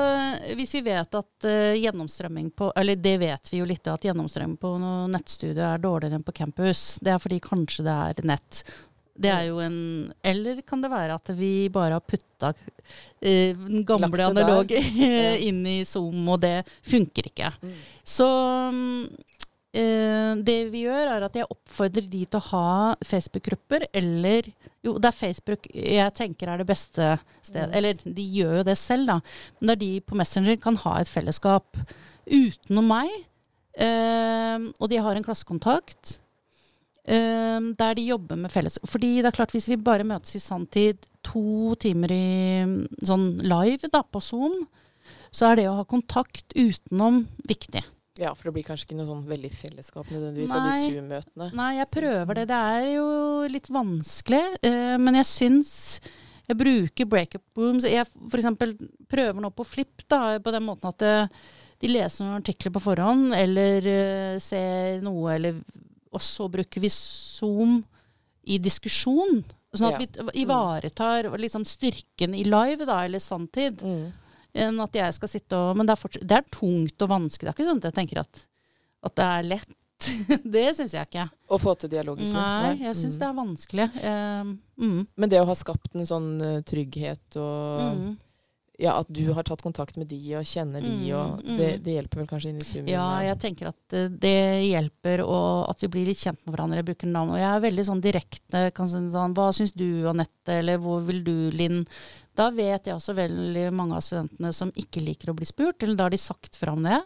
hvis 0.58 0.72
vi 0.74 0.82
vet 0.82 1.14
at 1.14 1.46
uh, 1.46 1.76
gjennomstrømming 1.78 2.48
på 2.58 2.72
Eller 2.76 2.96
det 2.96 3.20
vet 3.22 3.52
vi 3.52 3.60
jo 3.60 3.66
litt, 3.70 3.86
at 3.88 4.02
gjennomstrømming 4.02 4.58
på 4.58 4.72
noe 4.82 5.08
nettstudio 5.14 5.62
er 5.76 5.78
dårligere 5.78 6.16
enn 6.18 6.24
på 6.26 6.34
campus. 6.34 6.98
Det 7.06 7.14
er 7.14 7.20
fordi 7.22 7.40
kanskje 7.40 7.84
det 7.86 7.94
er 8.24 8.26
nett. 8.26 8.64
Det 9.14 9.30
er 9.30 9.44
jo 9.46 9.60
en 9.62 9.76
Eller 10.26 10.62
kan 10.66 10.82
det 10.82 10.90
være 10.90 11.14
at 11.20 11.30
vi 11.38 11.70
bare 11.70 12.00
har 12.00 12.02
putta 12.02 12.50
eh, 13.22 13.54
den 13.54 13.84
gamle 13.86 14.26
analoge 14.26 14.80
Ja. 14.98 15.36
inn 15.38 15.62
i 15.70 15.84
Zoom, 15.86 16.24
og 16.34 16.42
det 16.42 16.64
funker 16.82 17.30
ikke. 17.30 17.52
Mm. 17.62 17.76
Så 18.04 18.28
eh, 19.74 20.32
det 20.46 20.58
vi 20.74 20.84
gjør, 20.88 21.12
er 21.16 21.26
at 21.28 21.38
jeg 21.38 21.50
oppfordrer 21.50 22.08
de 22.10 22.24
til 22.26 22.40
å 22.40 22.48
ha 22.52 22.66
Facebook-grupper, 23.06 23.88
eller 23.94 24.50
Jo, 24.84 24.98
det 25.00 25.08
er 25.12 25.16
Facebook 25.16 25.70
jeg 25.72 26.16
tenker 26.18 26.50
er 26.52 26.60
det 26.64 26.68
beste 26.68 27.14
stedet. 27.40 27.70
Mm. 27.70 27.78
Eller 27.80 28.02
de 28.18 28.26
gjør 28.40 28.58
jo 28.62 28.66
det 28.68 28.78
selv, 28.82 29.08
da. 29.14 29.20
Men 29.62 29.72
der 29.74 29.80
de 29.86 29.92
på 30.04 30.18
Messenger 30.20 30.58
kan 30.60 30.76
ha 30.84 30.98
et 31.00 31.12
fellesskap 31.12 31.78
utenom 32.28 32.90
meg, 32.92 33.14
eh, 33.78 34.58
og 34.80 34.90
de 34.92 35.00
har 35.06 35.16
en 35.16 35.24
klassekontakt. 35.30 36.18
Eh, 37.08 37.60
der 37.80 37.98
de 37.98 38.06
jobber 38.08 38.40
med 38.40 38.52
felles 38.54 38.80
Fordi 38.90 39.16
det 39.22 39.32
er 39.32 39.36
klart 39.36 39.54
hvis 39.56 39.70
vi 39.72 39.80
bare 39.80 40.08
møtes 40.08 40.38
i 40.38 40.44
sanntid 40.44 41.06
to 41.26 41.76
timer 41.80 42.12
i 42.14 42.28
sånn 43.06 43.28
live 43.44 43.90
da, 43.92 44.04
på 44.04 44.22
Zoom, 44.24 44.64
så 45.34 45.52
er 45.52 45.62
det 45.62 45.68
å 45.70 45.78
ha 45.80 45.86
kontakt 45.90 46.54
utenom 46.56 47.24
viktig. 47.48 47.84
Ja, 48.22 48.36
for 48.38 48.50
det 48.50 48.58
blir 48.58 48.66
kanskje 48.68 48.86
ikke 48.86 48.98
noe 49.00 49.10
sånn 49.10 49.24
veldig 49.26 49.50
fellesskap 49.58 50.10
nødvendigvis 50.14 50.52
av 50.54 50.68
de 50.68 50.74
Nei. 50.74 50.82
Zoom-møtene. 50.92 51.48
Nei, 51.58 51.70
jeg 51.80 51.90
prøver 51.96 52.38
det. 52.38 52.44
Det 52.52 52.60
er 52.76 52.90
jo 52.92 53.08
litt 53.50 53.72
vanskelig, 53.74 54.44
eh, 54.70 54.98
men 55.02 55.18
jeg 55.18 55.30
syns 55.32 55.74
jeg 56.44 56.60
bruker 56.60 57.10
breakup 57.10 57.58
rooms. 57.58 57.88
Jeg 57.88 58.06
f.eks. 58.06 58.76
prøver 59.10 59.42
nå 59.42 59.50
på 59.56 59.66
Flipp 59.66 60.06
da, 60.12 60.38
på 60.44 60.54
den 60.54 60.66
måten 60.68 60.92
at 60.92 61.06
eh, 61.08 61.42
de 61.82 61.90
leser 61.90 62.28
noen 62.28 62.44
artikler 62.44 62.76
på 62.76 62.84
forhånd, 62.84 63.34
eller 63.36 63.90
eh, 63.90 64.36
ser 64.44 65.02
noe, 65.04 65.34
eller 65.34 65.64
Og 66.14 66.22
så 66.22 66.48
bruker 66.52 66.82
vi 66.84 66.90
Zoom 66.94 67.80
i 68.46 68.58
diskusjon. 68.62 69.44
Sånn 69.74 69.90
at 69.94 70.02
Ja. 70.04 70.24
vi 70.30 70.44
ivaretar 70.44 71.32
liksom 71.42 71.64
styrken 71.66 72.36
i 72.38 72.44
live, 72.46 72.86
da, 72.86 73.00
eller 73.08 73.20
sanntid. 73.20 73.82
Mm. 73.82 74.12
Enn 74.54 74.80
at 74.84 74.94
jeg 74.94 75.14
skal 75.16 75.30
sitte 75.32 75.58
og 75.58 75.76
Men 75.80 75.88
det 75.88 75.96
er, 75.96 76.02
fortsatt, 76.04 76.28
det 76.30 76.38
er 76.38 76.50
tungt 76.54 77.02
og 77.02 77.10
vanskelig. 77.10 77.48
Det 77.48 77.50
er 77.50 77.58
ikke 77.58 77.70
sånn 77.72 77.82
at 77.82 77.88
jeg 77.90 77.96
tenker 77.98 78.20
at, 78.22 78.44
at 79.04 79.16
det 79.16 79.26
er 79.26 79.48
lett. 79.50 79.74
det 80.54 80.76
syns 80.76 80.94
jeg 80.94 81.08
ikke. 81.08 81.26
Å 81.50 81.58
få 81.62 81.74
til 81.80 81.90
dialog 81.90 82.20
i 82.22 82.28
Nei, 82.30 82.76
jeg 82.84 82.96
syns 83.00 83.16
Mm. 83.16 83.20
det 83.20 83.28
er 83.30 83.40
vanskelig. 83.40 83.88
Um, 84.04 84.60
mm, 84.78 85.08
Men 85.18 85.30
det 85.32 85.42
å 85.42 85.46
ha 85.48 85.56
skapt 85.56 85.96
en 85.96 86.06
sånn 86.06 86.30
eh, 86.42 86.62
trygghet 86.62 87.38
og 87.40 87.98
mm. 87.98 88.18
Ja, 88.84 88.98
at 89.00 89.08
du 89.16 89.22
har 89.32 89.46
tatt 89.48 89.62
kontakt 89.64 89.96
med 90.00 90.10
de 90.12 90.18
og 90.36 90.44
kjenner 90.50 90.84
de, 90.84 90.92
Mm, 90.94 91.06
og 91.16 91.44
mm. 91.44 91.58
det, 91.60 91.70
det 91.86 91.94
hjelper 91.96 92.20
vel 92.22 92.28
kanskje 92.28 92.50
inn 92.52 92.60
i 92.60 92.66
Zoom? 92.68 92.90
Ja, 92.92 93.06
jeg 93.24 93.40
tenker 93.40 93.70
at 93.72 93.96
eh, 93.96 94.10
det 94.12 94.36
hjelper, 94.68 95.24
og 95.24 95.70
at 95.72 95.86
vi 95.86 95.92
blir 95.94 96.10
litt 96.10 96.20
kjent 96.20 96.42
med 96.44 96.56
hverandre. 96.58 96.84
Bruker 96.84 97.08
navn. 97.08 97.32
Og 97.36 97.40
jeg 97.40 97.48
er 97.50 97.64
veldig 97.64 97.86
sånn 97.88 98.04
direkte. 98.04 98.66
Kan 98.76 98.92
si 98.92 99.00
sånn, 99.14 99.34
Hva 99.38 99.48
syns 99.56 99.72
du, 99.78 99.88
Anette? 100.12 100.60
Eller 100.60 100.82
hvor 100.84 101.00
vil 101.08 101.24
du, 101.24 101.34
Linn? 101.56 101.86
Da 102.36 102.50
vet 102.52 102.90
jeg 102.90 102.98
også 102.98 103.16
veldig 103.16 103.68
mange 103.78 103.96
av 103.96 104.04
studentene 104.04 104.52
som 104.58 104.72
ikke 104.76 105.04
liker 105.06 105.32
å 105.32 105.38
bli 105.38 105.46
spurt, 105.48 105.84
eller 105.86 105.96
da 106.00 106.08
har 106.10 106.16
de 106.16 106.20
sagt 106.22 106.58
fram 106.60 106.84
det. 106.84 107.00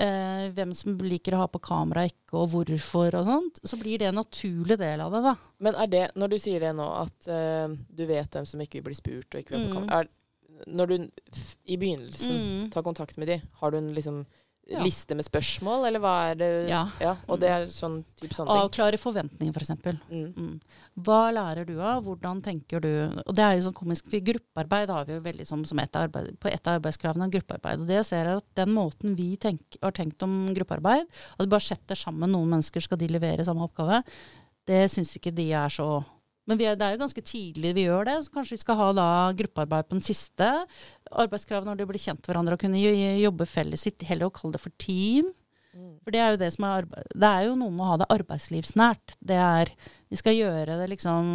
Eh, 0.00 0.46
hvem 0.56 0.70
som 0.72 0.94
liker 1.04 1.34
å 1.36 1.42
ha 1.42 1.48
på 1.52 1.60
kamera 1.60 2.06
ikke, 2.08 2.32
og 2.40 2.46
hvorfor 2.54 3.12
og 3.18 3.26
sånt. 3.28 3.58
Så 3.68 3.76
blir 3.76 3.98
det 4.00 4.06
en 4.08 4.16
naturlig 4.16 4.78
del 4.80 5.02
av 5.04 5.12
det, 5.12 5.20
da. 5.26 5.34
Men 5.60 5.76
er 5.76 5.90
det, 5.92 6.04
når 6.16 6.32
du 6.32 6.38
sier 6.40 6.64
det 6.64 6.70
nå, 6.78 6.86
at 7.02 7.28
eh, 7.28 7.74
du 7.92 8.06
vet 8.08 8.38
hvem 8.38 8.46
som 8.48 8.62
ikke 8.64 8.78
vil 8.80 8.86
bli 8.88 8.96
spurt 8.96 9.34
og 9.36 9.42
ikke 9.42 9.52
vil 9.58 9.66
på 9.66 9.74
Mm. 9.74 9.74
kamera, 9.82 9.98
er, 10.06 10.08
når 10.66 10.86
du 10.88 10.94
i 11.66 11.76
begynnelsen 11.76 12.36
Mm. 12.38 12.70
tar 12.70 12.82
kontakt 12.82 13.18
med 13.18 13.28
de, 13.28 13.42
har 13.60 13.70
du 13.70 13.78
en 13.78 13.94
liksom 13.94 14.24
Ja. 14.70 14.78
liste 14.84 15.16
med 15.16 15.24
spørsmål, 15.26 15.88
eller 15.88 15.98
hva 15.98 16.30
er 16.30 16.34
det? 16.36 16.68
Ja. 16.70 17.16
og 17.28 17.40
det 17.40 17.48
er 17.50 17.64
sånn 17.66 18.04
type 18.16 18.30
sånne 18.32 18.46
ting. 18.46 18.62
Avklare 18.62 18.96
forventninger, 18.96 19.52
f.eks. 19.52 19.98
Mm. 20.08 20.34
Mm. 20.36 20.60
Hva 21.02 21.32
lærer 21.34 21.66
du 21.66 21.80
av? 21.80 22.04
Hvordan 22.04 22.40
tenker 22.40 22.80
du? 22.80 23.10
Og 23.26 23.34
det 23.34 23.42
er 23.42 23.56
jo 23.58 23.68
sånn 23.68 23.74
komisk, 23.74 24.06
for 24.08 24.20
Gruppearbeid 24.20 24.88
har 24.88 25.04
vi 25.04 25.14
jo 25.14 25.20
veldig 25.20 25.46
som, 25.48 25.64
som 25.64 25.78
et 25.80 25.90
arbeid, 25.92 26.38
på 26.38 26.46
et 26.48 26.64
av 26.68 26.80
arbeidskravene. 26.80 27.28
Gruppearbeid. 27.28 27.80
Og 27.80 27.86
det 27.88 27.96
jeg 27.96 28.04
ser 28.06 28.24
er 28.24 28.36
at 28.36 28.44
den 28.54 28.68
måten 28.72 29.16
vi 29.16 29.36
tenk, 29.36 29.60
har 29.82 29.90
tenkt 29.90 30.22
om 30.22 30.54
gruppearbeid, 30.54 31.06
at 31.10 31.40
vi 31.40 31.46
bare 31.50 31.60
setter 31.60 31.96
sammen 31.96 32.30
noen 32.30 32.48
mennesker, 32.48 32.80
skal 32.80 32.98
de 32.98 33.08
levere 33.08 33.44
samme 33.44 33.66
oppgave, 33.68 34.04
det 34.64 34.88
syns 34.92 35.16
ikke 35.18 35.34
de 35.34 35.50
er 35.52 35.68
så 35.74 36.04
Men 36.50 36.58
vi 36.58 36.66
er, 36.66 36.78
det 36.78 36.86
er 36.86 36.96
jo 36.96 37.02
ganske 37.04 37.22
tydelig 37.22 37.74
vi 37.76 37.84
gjør 37.86 38.08
det, 38.08 38.16
så 38.24 38.34
kanskje 38.34 38.56
vi 38.56 38.62
skal 38.64 38.78
ha 38.80 38.88
da 38.98 39.08
gruppearbeid 39.38 39.86
på 39.86 39.96
den 39.98 40.02
siste. 40.04 40.48
Arbeidskravet 41.12 41.68
når 41.68 41.78
de 41.78 41.86
blir 41.90 42.02
kjent 42.02 42.26
hverandre 42.26 42.58
og 42.58 42.64
kunne 42.64 42.82
jobbe 42.82 43.46
felles, 43.46 43.86
heller 44.08 44.26
å 44.26 44.34
kalle 44.34 44.56
det 44.56 44.64
for 44.64 44.74
team. 44.82 45.30
For 45.72 46.12
det 46.12 46.20
er 46.20 46.34
jo 46.34 46.40
det 46.42 46.50
som 46.52 46.66
er 46.66 46.82
arbeid, 46.82 47.12
Det 47.16 47.28
er 47.28 47.44
jo 47.46 47.54
noe 47.56 47.72
med 47.72 47.80
å 47.80 47.90
ha 47.92 47.94
det 48.02 48.08
arbeidslivsnært. 48.12 49.14
Det 49.24 49.38
er 49.40 49.70
Vi 50.12 50.18
skal 50.20 50.36
gjøre 50.36 50.76
det 50.82 50.88
liksom 50.92 51.30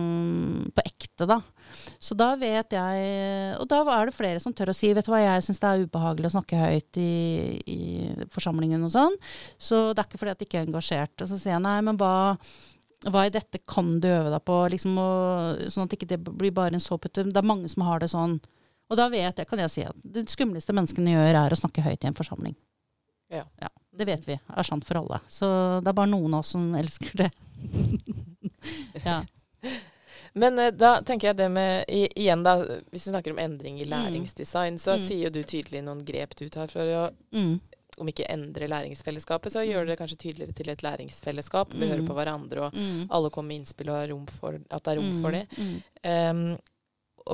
på 0.77 0.83
ekte, 0.85 1.25
da. 1.25 1.39
Så 1.97 2.13
da 2.13 2.35
vet 2.37 2.75
jeg 2.77 3.57
Og 3.57 3.65
da 3.71 3.81
er 3.95 4.05
det 4.05 4.13
flere 4.13 4.39
som 4.43 4.53
tør 4.53 4.69
å 4.69 4.77
si 4.77 4.93
Vet 4.93 5.09
du 5.09 5.11
hva, 5.11 5.23
jeg 5.23 5.47
syns 5.47 5.63
det 5.63 5.71
er 5.71 5.87
ubehagelig 5.87 6.29
å 6.29 6.35
snakke 6.37 6.61
høyt 6.61 7.01
i, 7.01 7.11
i 7.65 7.79
forsamlingen 8.29 8.85
og 8.85 8.93
sånn. 8.93 9.17
Så 9.57 9.87
det 9.93 10.03
er 10.03 10.11
ikke 10.11 10.21
fordi 10.21 10.35
at 10.35 10.45
jeg 10.45 10.51
ikke 10.51 10.61
er 10.61 10.69
engasjert. 10.69 11.17
Og 11.17 11.31
så 11.31 11.41
sier 11.41 11.55
jeg 11.55 11.65
nei, 11.65 11.79
men 11.89 11.97
hva 11.97 12.13
hva 13.05 13.25
i 13.27 13.29
dette 13.29 13.59
kan 13.69 13.99
du 14.01 14.07
øve 14.09 14.31
deg 14.33 14.43
på? 14.47 14.55
Liksom, 14.73 14.97
og, 14.97 15.59
sånn 15.71 15.85
at 15.85 15.93
ikke 15.93 16.07
det 16.09 16.17
blir 16.25 16.51
bare 16.51 16.73
en 16.73 16.81
såpete 16.81 17.23
Det 17.29 17.37
er 17.37 17.45
mange 17.45 17.69
som 17.69 17.83
har 17.85 17.99
det 18.01 18.09
sånn. 18.09 18.39
Og 18.89 18.97
da 18.97 19.09
vet 19.11 19.37
jeg, 19.37 19.47
kan 19.47 19.59
jeg 19.59 19.69
si 19.69 19.83
at 19.83 19.95
det 20.03 20.25
skumleste 20.31 20.73
menneskene 20.73 21.11
gjør, 21.13 21.35
er 21.45 21.53
å 21.53 21.59
snakke 21.59 21.83
høyt 21.85 22.03
i 22.03 22.07
en 22.07 22.17
forsamling. 22.17 22.55
Ja. 23.29 23.43
Det 23.97 24.05
vet 24.07 24.25
vi 24.27 24.37
er 24.39 24.63
sant 24.63 24.85
for 24.87 24.97
alle. 25.01 25.19
Så 25.27 25.47
det 25.83 25.89
er 25.91 25.97
bare 25.97 26.09
noen 26.09 26.33
av 26.37 26.39
oss 26.45 26.53
som 26.55 26.69
elsker 26.77 27.11
det. 27.25 27.31
ja. 29.05 29.21
Men 30.37 30.59
eh, 30.61 30.71
da 30.71 30.99
tenker 31.01 31.31
jeg 31.31 31.37
det 31.39 31.47
med 31.51 31.85
Igjen, 31.89 32.43
da, 32.45 32.57
hvis 32.91 33.07
vi 33.07 33.11
snakker 33.11 33.33
om 33.33 33.39
endring 33.41 33.79
i 33.81 33.87
læringsdesign, 33.89 34.77
så 34.79 34.95
Mm. 34.97 35.03
sier 35.07 35.23
jo 35.25 35.29
du 35.33 35.41
tydelig 35.43 35.81
noen 35.83 36.03
grep 36.05 36.35
du 36.37 36.47
tar 36.49 36.67
for 36.71 36.81
å 36.81 37.09
Mm. 37.33 37.59
Om 37.97 38.07
ikke 38.07 38.27
endre 38.29 38.67
læringsfellesskapet, 38.67 39.51
så 39.51 39.65
gjør 39.65 39.87
det 39.87 39.97
kanskje 39.99 40.17
tydeligere 40.17 40.53
til 40.53 40.69
et 40.69 40.81
læringsfellesskap. 40.83 41.71
Vi 41.73 41.85
Mm. 41.85 41.89
hører 41.89 42.07
på 42.07 42.13
hverandre, 42.13 42.61
og 42.67 42.73
Mm. 42.73 43.07
alle 43.09 43.29
kommer 43.29 43.47
med 43.47 43.59
innspill 43.61 43.89
og 43.89 44.29
for, 44.29 44.53
at 44.69 44.83
det 44.83 44.93
er 44.93 44.97
rom 45.01 45.21
for 45.21 45.31
det. 45.31 45.47
Mm. 45.57 45.83
Um, 46.03 46.57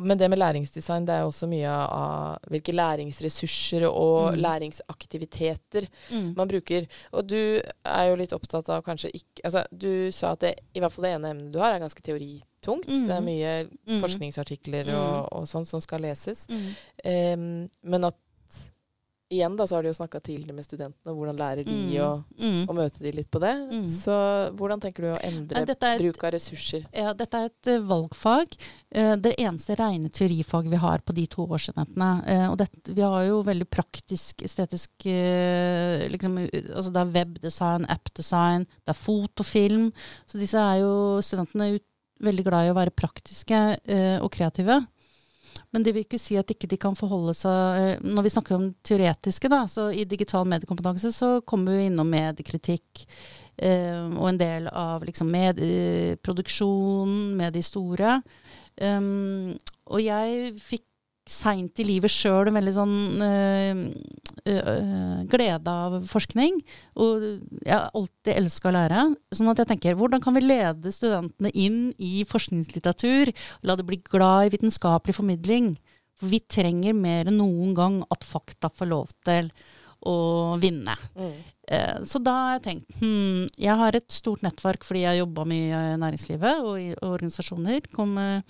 men 0.02 0.18
det 0.18 0.30
med 0.30 0.40
læringsdesign, 0.40 1.06
det 1.06 1.14
er 1.14 1.22
også 1.28 1.48
mye 1.48 1.68
av 1.70 2.40
hvilke 2.50 2.74
læringsressurser 2.74 3.84
og 3.92 4.34
Mm. 4.34 4.42
læringsaktiviteter 4.42 5.88
Mm. 6.12 6.34
man 6.36 6.48
bruker. 6.48 6.88
Og 7.14 7.28
du 7.28 7.62
er 7.86 8.10
jo 8.10 8.16
litt 8.16 8.34
opptatt 8.34 8.70
av 8.70 8.84
kanskje 8.84 9.12
ikke 9.14 9.42
Altså, 9.46 9.66
du 9.78 10.12
sa 10.12 10.32
at 10.32 10.40
det, 10.40 10.60
i 10.74 10.80
hvert 10.80 10.92
fall 10.92 11.04
det 11.04 11.12
ene 11.16 11.30
emnet 11.32 11.52
du 11.52 11.60
har, 11.60 11.74
er 11.76 11.80
ganske 11.80 12.02
teoritungt. 12.02 12.88
Mm. 12.88 13.08
Det 13.08 13.16
er 13.16 13.22
mye 13.22 13.70
Mm. 13.88 14.02
forskningsartikler 14.02 14.88
og, 14.96 15.30
og 15.34 15.44
sånn 15.46 15.66
som 15.68 15.82
skal 15.82 16.00
leses. 16.00 16.48
Mm. 16.48 16.76
Um, 17.06 17.70
men 17.84 18.04
at 18.06 18.16
igjen 19.32 19.56
da, 19.58 19.66
så 19.66 19.76
har 19.76 19.84
du 19.84 19.90
jo 19.90 19.96
snakka 19.98 20.20
tidligere 20.22 20.54
med 20.54 20.66
studentene, 20.66 21.14
hvordan 21.16 21.38
lærer 21.40 21.64
de 21.66 21.72
Mm. 21.72 21.94
å, 22.04 22.24
Mm. 22.40 22.66
å 22.68 22.74
møte 22.76 23.00
de 23.00 23.12
litt 23.12 23.32
på 23.32 23.40
det. 23.40 23.54
Mm. 23.72 23.86
Så 23.88 24.14
hvordan 24.56 24.80
tenker 24.82 25.02
du 25.02 25.10
å 25.14 25.20
endre 25.24 25.62
et- 25.64 26.00
bruk 26.02 26.24
av 26.24 26.32
ressurser? 26.34 26.86
Ja, 26.94 27.14
dette 27.14 27.34
er 27.34 27.46
et 27.46 27.68
eh, 27.68 27.80
valgfag. 27.80 28.54
Eh, 28.94 29.16
det 29.16 29.36
eneste 29.40 29.76
rene 29.76 30.10
teorifag 30.10 30.70
vi 30.70 30.76
har 30.78 31.00
på 31.00 31.14
de 31.16 31.26
to 31.28 31.48
årsenhetene. 31.48 32.24
Eh, 32.28 32.48
og 32.52 32.58
det, 32.58 32.70
vi 32.86 33.02
har 33.02 33.26
jo 33.26 33.42
veldig 33.44 33.70
praktisk, 33.70 34.44
estetisk 34.44 34.90
liksom, 36.12 36.38
altså 36.76 36.92
Det 36.94 37.02
er 37.02 37.12
webdesign, 37.26 37.86
appdesign, 37.90 38.66
det 38.86 38.94
er 38.94 39.00
fotofilm. 39.00 39.92
Så 40.28 40.38
disse 40.40 40.56
er 40.60 40.80
jo 40.82 41.22
studentene 41.22 41.76
ut, 41.76 41.84
veldig 42.24 42.44
glad 42.46 42.68
i 42.68 42.72
å 42.72 42.76
være 42.78 42.92
praktiske 42.96 43.58
og 44.22 44.32
kreative. 44.32 44.88
Men 45.74 45.86
det 45.86 45.96
vil 45.96 46.06
ikke 46.06 46.22
si 46.22 46.38
at 46.38 46.52
ikke 46.54 46.70
de 46.70 46.78
kan 46.82 46.98
forholde 46.98 47.34
seg 47.38 47.82
eh, 47.82 48.04
Når 48.06 48.26
vi 48.26 48.34
snakker 48.36 48.58
om 48.58 48.68
teoretiske, 48.86 49.50
da, 49.52 49.64
så 49.70 49.88
i 49.90 50.06
digital 50.10 50.46
mediekompetanse 50.50 51.14
så 51.16 51.30
kommer 51.50 51.78
vi 51.78 51.90
innom 51.90 52.10
mediekritikk. 52.14 53.08
eh, 53.58 54.06
og 54.14 54.30
en 54.30 54.38
del 54.38 54.68
av 54.70 55.04
liksom 55.06 55.32
medieproduksjonen, 55.34 57.34
med 57.38 57.54
de 57.54 57.62
store. 57.66 58.22
Um, 58.82 59.54
og 59.94 60.02
jeg 60.02 60.54
fikk 60.62 60.86
seint 61.30 61.80
i 61.80 61.86
livet 61.88 62.12
sjøl 62.12 62.50
en 62.50 62.58
veldig 62.58 62.74
sånn 62.76 62.96
øh, 63.24 63.82
øh, 64.50 65.22
glede 65.32 65.76
av 65.86 65.96
forskning. 66.10 66.60
Og 67.00 67.24
jeg 67.64 67.74
har 67.74 67.90
alltid 67.96 68.34
elska 68.36 68.70
å 68.70 68.76
lære. 68.76 69.06
Sånn 69.36 69.52
at 69.54 69.62
jeg 69.64 69.72
tenker, 69.72 69.98
hvordan 70.00 70.24
kan 70.24 70.36
vi 70.36 70.44
lede 70.44 70.94
studentene 70.94 71.54
inn 71.56 71.80
i 71.98 72.26
forskningslitteratur? 72.28 73.32
La 73.64 73.78
det 73.80 73.88
bli 73.88 74.02
glad 74.04 74.50
i 74.50 74.54
vitenskapelig 74.58 75.16
formidling. 75.20 75.74
For 76.20 76.30
vi 76.32 76.44
trenger 76.44 76.98
mer 76.98 77.32
enn 77.32 77.40
noen 77.40 77.74
gang 77.78 78.02
at 78.14 78.28
fakta 78.28 78.70
får 78.74 78.92
lov 78.92 79.16
til 79.26 79.50
å 80.04 80.16
vinne. 80.60 80.96
Mm. 81.16 81.36
Eh, 81.68 82.00
Så 82.04 82.20
da 82.20 82.34
har 82.36 82.56
jeg 82.58 82.64
tenkt 82.66 82.98
hm, 83.00 83.46
Jeg 83.56 83.76
har 83.80 83.96
et 83.96 84.10
stort 84.12 84.42
nettverk 84.44 84.84
fordi 84.84 85.06
jeg 85.06 85.14
har 85.14 85.22
jobba 85.22 85.46
mye 85.48 85.84
i 85.94 86.00
næringslivet 86.02 86.60
og 86.60 86.74
i 86.76 86.90
og 86.98 87.14
organisasjoner. 87.14 87.88
Kom, 87.96 88.18
eh, 88.20 88.42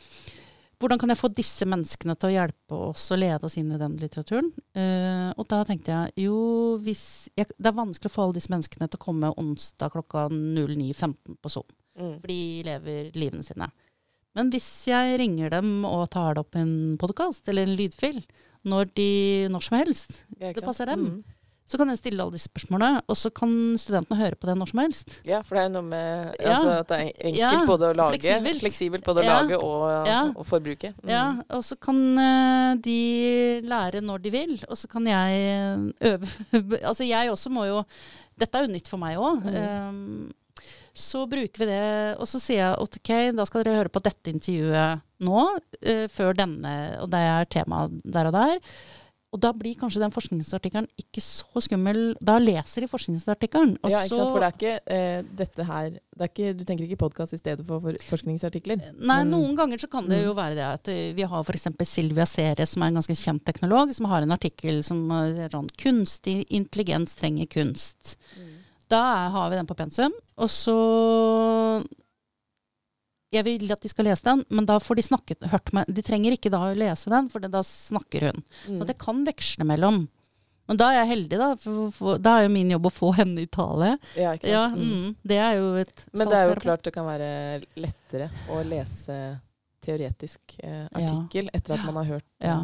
hvordan 0.83 0.99
kan 0.99 1.13
jeg 1.13 1.19
få 1.21 1.29
disse 1.31 1.65
menneskene 1.69 2.15
til 2.19 2.27
å 2.27 2.33
hjelpe 2.33 2.79
oss 2.89 3.05
og 3.15 3.21
lede 3.21 3.47
oss 3.47 3.55
inn 3.59 3.71
i 3.71 3.79
den 3.79 3.95
litteraturen? 4.01 4.49
Uh, 4.75 5.31
og 5.39 5.47
da 5.51 5.61
tenkte 5.67 5.93
jeg 5.93 6.25
jo, 6.25 6.35
hvis 6.83 7.05
jeg, 7.39 7.47
Det 7.55 7.71
er 7.71 7.77
vanskelig 7.77 8.11
å 8.11 8.13
få 8.13 8.25
alle 8.25 8.35
disse 8.35 8.51
menneskene 8.51 8.89
til 8.89 8.99
å 8.99 9.05
komme 9.05 9.31
onsdag 9.39 9.95
klokka 9.95 10.27
09.15 10.33 11.39
på 11.39 11.53
Zoom. 11.53 11.69
Mm. 11.95 12.17
For 12.17 12.27
de 12.27 12.41
lever 12.67 13.11
livene 13.15 13.47
sine. 13.47 13.69
Men 14.35 14.49
hvis 14.51 14.67
jeg 14.89 15.19
ringer 15.21 15.53
dem 15.53 15.85
og 15.87 16.09
tar 16.11 16.35
det 16.35 16.43
opp 16.43 16.57
i 16.57 16.63
en 16.65 16.75
podkast 16.99 17.47
eller 17.47 17.69
en 17.69 17.77
lydfil, 17.79 18.19
når, 18.67 18.91
de, 18.97 19.11
når 19.53 19.65
som 19.67 19.77
helst, 19.77 20.23
det 20.39 20.63
passer 20.65 20.89
dem. 20.89 21.05
Mm. 21.05 21.39
Så 21.65 21.77
kan 21.79 21.87
jeg 21.89 21.97
stille 22.01 22.19
alle 22.21 22.35
disse 22.35 22.49
spørsmålene, 22.51 23.01
og 23.07 23.15
så 23.17 23.29
kan 23.33 23.53
studentene 23.79 24.17
høre 24.19 24.35
på 24.35 24.49
det 24.49 24.55
når 24.59 24.69
som 24.73 24.81
helst. 24.83 25.13
Ja, 25.25 25.39
for 25.47 25.55
det 25.57 25.63
er 25.63 25.71
noe 25.73 25.85
med 25.87 26.33
altså, 26.43 26.73
at 26.81 26.89
det 26.91 26.97
er 26.99 27.07
enkelt 27.29 27.39
Ja, 27.39 27.51
både 27.69 27.87
å 27.87 27.95
lage, 27.97 28.17
fleksibelt. 28.19 28.59
fleksibelt, 28.65 29.05
både 29.07 29.23
å 29.23 29.25
Ja. 29.25 29.37
lage 29.41 29.57
og, 29.63 30.07
Ja. 30.07 30.19
og 30.35 30.45
forbruke. 30.45 30.93
Mm. 31.01 31.09
Ja, 31.09 31.25
og 31.49 31.63
så 31.63 31.79
kan 31.79 32.01
eh, 32.19 32.75
de 32.83 33.61
lære 33.63 34.01
når 34.03 34.21
de 34.21 34.29
vil, 34.35 34.53
og 34.67 34.75
så 34.77 34.89
kan 34.91 35.07
jeg 35.07 35.39
eh, 35.49 36.11
øve 36.11 36.27
Altså 36.83 37.07
jeg 37.07 37.31
også 37.31 37.49
må 37.49 37.65
jo 37.65 37.83
Dette 38.37 38.57
er 38.57 38.65
jo 38.67 38.73
nytt 38.73 38.87
for 38.89 38.97
meg 38.97 39.17
òg. 39.21 39.43
Mm. 39.45 40.31
så 40.93 41.23
bruker 41.29 41.57
vi 41.63 41.65
det, 41.65 42.17
og 42.21 42.27
så 42.29 42.39
sier 42.41 42.59
jeg 42.59 42.81
ok, 42.81 43.09
da 43.37 43.45
skal 43.45 43.63
dere 43.63 43.79
høre 43.79 43.89
på 43.93 44.01
dette 44.05 44.29
intervjuet 44.29 45.01
nå, 45.25 45.39
uh, 45.57 46.07
før 46.13 46.35
denne, 46.37 46.73
og 47.01 47.09
det 47.09 47.19
er 47.19 47.45
tema 47.49 47.87
der 47.89 48.29
og 48.29 48.33
der. 48.33 48.59
Og 49.33 49.39
da 49.41 49.49
blir 49.57 49.73
kanskje 49.79 49.97
den 50.03 50.11
forskningsartikkelen 50.13 50.85
ikke 51.01 51.21
så 51.25 51.61
skummel. 51.65 52.13
Da 52.21 52.35
leser 52.37 52.85
de 52.85 52.87
forskningsartikkelen. 52.91 53.71
Ja, 53.89 54.03
ikke 54.05 54.19
sant? 54.19 54.29
For 54.29 54.39
det 54.43 54.49
er 54.49 54.57
ikke 54.59 54.73
eh, 54.93 55.23
dette 55.41 55.65
her 55.65 55.89
det 56.13 56.21
er 56.21 56.29
ikke, 56.29 56.51
Du 56.59 56.63
tenker 56.69 56.85
ikke 56.85 56.99
podkast 57.01 57.33
i 57.33 57.39
stedet 57.41 57.65
for, 57.65 57.81
for 57.81 57.97
forskningsartikler? 58.11 58.77
Nei, 58.99 59.23
Men- 59.23 59.31
noen 59.33 59.55
ganger 59.57 59.81
så 59.81 59.89
kan 59.89 60.05
det 60.07 60.19
Mm. 60.21 60.25
jo 60.27 60.33
være 60.37 60.53
det 60.59 60.67
at 60.67 60.87
eh, 60.93 61.13
vi 61.17 61.23
har 61.23 61.41
f.eks. 61.43 61.67
Silvia 61.89 62.25
Ceres, 62.29 62.69
som 62.75 62.83
er 62.83 62.87
en 62.93 62.99
ganske 63.01 63.17
kjent 63.17 63.43
teknolog, 63.43 63.93
som 63.97 64.05
har 64.05 64.21
en 64.21 64.31
artikkel 64.37 64.83
som 64.83 65.09
er 65.11 65.49
sånn 65.49 65.69
'Kunstig 65.75 66.45
intelligens 66.51 67.15
trenger 67.15 67.47
kunst'. 67.47 68.15
Da 68.87 69.25
er, 69.25 69.29
har 69.31 69.49
vi 69.49 69.55
den 69.55 69.65
på 69.65 69.75
pensum. 69.75 70.11
Og 70.37 70.49
så 70.49 71.83
Jeg 73.33 73.45
vil 73.47 73.71
at 73.73 73.81
de 73.81 73.89
skal 73.91 74.05
lese 74.05 74.23
den, 74.27 74.43
men 74.53 74.65
da 74.69 74.77
får 74.79 74.99
de 74.99 75.05
snakket, 75.09 75.47
hørt 75.51 75.71
meg. 75.73 75.89
De 75.89 76.01
trenger 76.05 76.35
ikke 76.37 76.51
da 76.53 76.59
å 76.69 76.75
lese 76.77 77.09
den, 77.09 77.29
for 77.33 77.41
det, 77.43 77.49
da 77.53 77.61
snakker 77.65 78.29
hun. 78.29 78.43
Mm. 78.69 78.77
Så 78.79 78.85
det 78.89 78.97
kan 79.01 79.23
veksle 79.25 79.65
mellom. 79.65 80.03
Men 80.69 80.77
da 80.79 80.85
er 80.93 81.01
jeg 81.01 81.09
heldig, 81.09 81.37
da. 81.41 81.47
For, 81.59 81.89
for, 81.91 82.19
da 82.23 82.37
er 82.39 82.45
jo 82.45 82.51
min 82.53 82.69
jobb 82.71 82.85
å 82.87 82.91
få 82.93 83.09
henne 83.17 83.41
i 83.43 83.49
tale. 83.51 83.97
Ja, 84.15 84.31
ikke 84.37 84.47
sant? 84.47 84.53
Ja, 84.53 84.61
Mm. 84.71 84.93
mm, 84.93 85.15
det 85.27 85.39
er 85.43 85.57
jo 85.59 85.73
et 85.81 86.05
Men 86.13 86.29
det 86.31 86.37
er 86.39 86.47
jo 86.53 86.59
klart 86.63 86.83
det 86.87 86.93
kan 86.95 87.05
være 87.09 87.31
lettere 87.75 88.29
å 88.53 88.61
lese 88.63 89.17
teoretisk 89.83 90.55
eh, 90.63 90.85
artikkel 90.95 91.49
etter 91.53 91.75
at 91.75 91.83
man 91.83 91.97
har 91.99 92.05
hørt 92.13 92.25
eh, 92.39 92.47
Ja. 92.47 92.61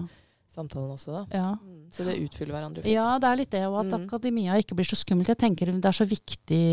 samtalen 0.56 0.94
også, 0.96 1.12
da. 1.12 1.26
ja. 1.36 1.50
Mm. 1.60 1.76
Så 1.92 2.06
det 2.08 2.16
utfyller 2.24 2.54
hverandre 2.56 2.84
fint. 2.86 2.94
Ja, 2.94 3.18
det 3.20 3.28
er 3.28 3.36
litt 3.42 3.52
det, 3.52 3.66
og 3.68 3.80
at 3.82 3.92
Mm. 3.92 4.06
akademia 4.08 4.56
ikke 4.62 4.76
blir 4.80 4.86
så 4.88 4.96
skummelt. 4.96 5.28
Jeg 5.28 5.38
tenker 5.42 5.66
det 5.74 5.84
er 5.86 5.98
så 6.00 6.06
viktig 6.08 6.64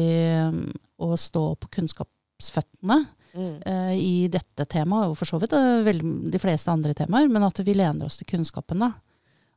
um, 0.47 0.73
å 1.01 1.17
stå 1.19 1.57
på 1.59 1.69
kunnskapsføttene 1.75 3.01
Mm. 3.37 3.57
eh, 3.69 3.95
i 4.01 4.29
dette 4.33 4.65
temaet, 4.73 5.11
og 5.11 5.17
for 5.21 5.29
så 5.29 5.39
vidt 5.43 5.53
eh, 5.53 5.83
vel- 5.85 6.31
de 6.33 6.39
fleste 6.41 6.73
andre 6.73 6.95
temaer, 6.97 7.29
men 7.29 7.43
at 7.45 7.59
vi 7.65 7.75
lener 7.77 8.07
oss 8.09 8.17
til 8.17 8.27
kunnskapen, 8.31 8.81
da. 8.81 8.93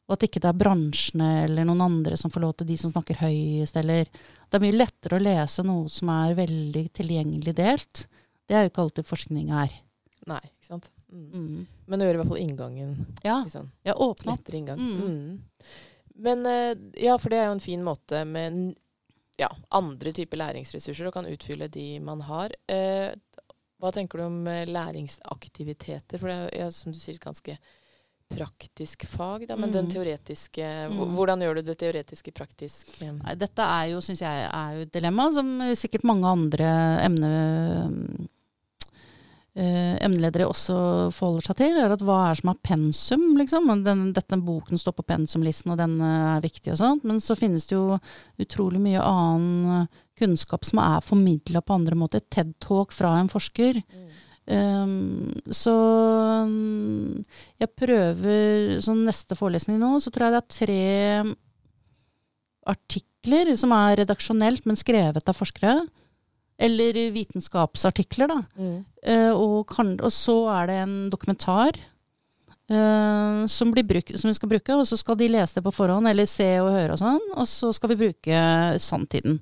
Og 0.10 0.14
at 0.18 0.24
ikke 0.26 0.42
det 0.42 0.50
er 0.50 0.58
bransjene 0.58 1.44
eller 1.46 1.66
noen 1.70 1.82
andre 1.86 2.18
som 2.18 2.32
får 2.34 2.42
lov 2.42 2.54
til 2.58 2.68
de 2.68 2.78
som 2.82 2.92
snakker 2.92 3.20
høyest, 3.22 3.76
eller 3.78 4.06
Det 4.50 4.58
er 4.58 4.64
mye 4.66 4.78
lettere 4.80 5.20
å 5.20 5.22
lese 5.22 5.62
noe 5.64 5.88
som 5.94 6.10
er 6.10 6.34
veldig 6.34 6.82
tilgjengelig 6.98 7.54
delt. 7.56 8.08
Det 8.50 8.56
er 8.58 8.64
jo 8.66 8.70
ikke 8.72 8.82
alltid 8.82 9.06
forskning 9.06 9.52
er. 9.54 9.76
Nei, 10.26 10.40
ikke 10.42 10.66
sant. 10.72 10.90
Mm. 11.14 11.28
Mm. 11.34 11.68
Men 11.88 12.00
det 12.00 12.08
gjør 12.08 12.16
i 12.16 12.22
hvert 12.24 12.32
fall 12.34 12.42
inngangen 12.42 12.96
Ja, 13.24 13.44
liksom, 13.46 13.70
ja 13.86 13.94
åpne 13.94 14.32
opp. 14.34 14.40
lettere 14.40 14.58
inngang. 14.58 14.80
Mm. 14.82 15.00
Mm. 15.06 15.40
Men 16.20 16.46
eh, 16.50 16.74
ja, 17.06 17.16
for 17.22 17.30
det 17.30 17.38
er 17.40 17.46
jo 17.52 17.56
en 17.60 17.64
fin 17.64 17.84
måte 17.86 18.24
med 18.26 18.76
ja, 19.40 19.48
andre 19.72 20.12
typer 20.12 20.42
læringsressurser 20.42 21.08
og 21.08 21.14
kan 21.16 21.30
utfylle 21.30 21.70
de 21.72 22.00
man 22.04 22.22
har. 22.28 22.52
Eh, 22.68 23.14
hva 23.80 23.92
tenker 23.96 24.20
du 24.20 24.26
om 24.26 24.48
eh, 24.48 24.66
læringsaktiviteter? 24.68 26.20
For 26.20 26.28
det 26.28 26.38
er 26.54 26.60
ja, 26.66 26.70
som 26.72 26.92
du 26.92 27.00
sier, 27.00 27.16
et 27.16 27.24
ganske 27.24 27.58
praktisk 28.30 29.06
fag. 29.10 29.48
Da, 29.50 29.56
men 29.58 29.72
den 29.74 29.88
Mm. 29.88 29.92
teoretiske 29.96 30.66
Mm. 30.92 31.16
Hvordan 31.16 31.42
gjør 31.42 31.56
du 31.56 31.62
det 31.72 31.78
teoretiske 31.82 32.32
praktisk? 32.32 32.88
eh? 33.02 33.12
Nei, 33.12 33.36
dette 33.36 33.60
er 33.64 33.88
jo, 33.94 34.02
syns 34.06 34.20
jeg, 34.22 34.50
er 34.54 34.76
jo 34.76 34.82
et 34.86 34.92
dilemma, 34.94 35.32
som 35.34 35.48
sikkert 35.76 36.04
mange 36.06 36.28
andre 36.28 36.70
emne, 37.08 38.28
eh, 39.56 39.96
emneledere 40.06 40.48
også 40.50 40.76
forholder 41.16 41.48
seg 41.50 41.60
til, 41.62 41.80
er 41.80 41.94
at 41.96 42.04
hva 42.06 42.20
er 42.30 42.40
som 42.40 42.52
er 42.52 42.62
pensum, 42.66 43.26
liksom. 43.40 43.72
Den, 43.86 44.10
dette 44.16 44.40
boken 44.44 44.82
står 44.82 44.98
på 44.98 45.08
pensumlisten, 45.10 45.74
og 45.74 45.82
den 45.82 45.98
eh, 46.02 46.30
er 46.36 46.46
viktig 46.46 46.74
og 46.76 46.80
sånt. 46.82 47.08
Men 47.08 47.22
så 47.24 47.38
finnes 47.40 47.70
det 47.70 47.78
jo 47.78 48.00
utrolig 48.42 48.82
mye 48.84 49.04
annen 49.04 49.90
kunnskap 50.20 50.68
som 50.68 50.82
er 50.84 51.06
formidla 51.06 51.64
på 51.64 51.78
andre 51.78 51.98
måter. 52.00 52.24
TED-talk 52.28 52.94
fra 52.96 53.16
en 53.20 53.32
forsker. 53.32 53.82
Um, 54.50 55.30
så 55.54 55.74
um, 56.42 57.20
jeg 57.62 57.70
prøver 57.78 58.80
Sånn 58.82 59.04
neste 59.06 59.36
forelesning 59.38 59.78
nå, 59.78 59.92
så 60.02 60.10
tror 60.10 60.26
jeg 60.26 60.34
det 60.34 60.40
er 60.40 60.56
tre 60.56 60.80
artikler 62.74 63.52
som 63.62 63.76
er 63.78 64.00
redaksjonelt, 64.02 64.66
men 64.66 64.80
skrevet 64.80 65.30
av 65.30 65.38
forskere. 65.38 65.76
Eller 66.60 66.98
vitenskapsartikler, 67.16 68.28
da. 68.28 68.44
Mm. 68.60 68.84
Eh, 69.04 69.32
og, 69.32 69.68
kan, 69.72 69.94
og 70.04 70.12
så 70.12 70.52
er 70.58 70.68
det 70.68 70.76
en 70.84 71.10
dokumentar 71.12 71.72
uh, 72.72 73.48
som, 73.48 73.72
blir 73.72 73.84
bruk, 73.88 74.12
som 74.20 74.28
vi 74.28 74.34
skal 74.36 74.50
bruke. 74.52 74.76
Og 74.76 74.88
så 74.90 74.98
skal 75.00 75.16
de 75.22 75.28
lese 75.32 75.56
det 75.56 75.64
på 75.64 75.78
forhånd, 75.78 76.08
eller 76.12 76.26
se 76.28 76.60
og 76.60 76.76
høre 76.76 76.94
og 76.98 77.00
sånn. 77.00 77.26
Og 77.32 77.48
så 77.48 77.72
skal 77.76 77.90
vi 77.94 78.02
bruke 78.04 78.36
sanntiden 78.84 79.40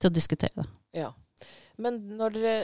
til 0.00 0.08
å 0.10 0.16
diskutere 0.16 0.54
det. 0.58 0.66
Ja. 1.04 1.10
Men 1.78 1.92
når 2.18 2.30
dere 2.34 2.56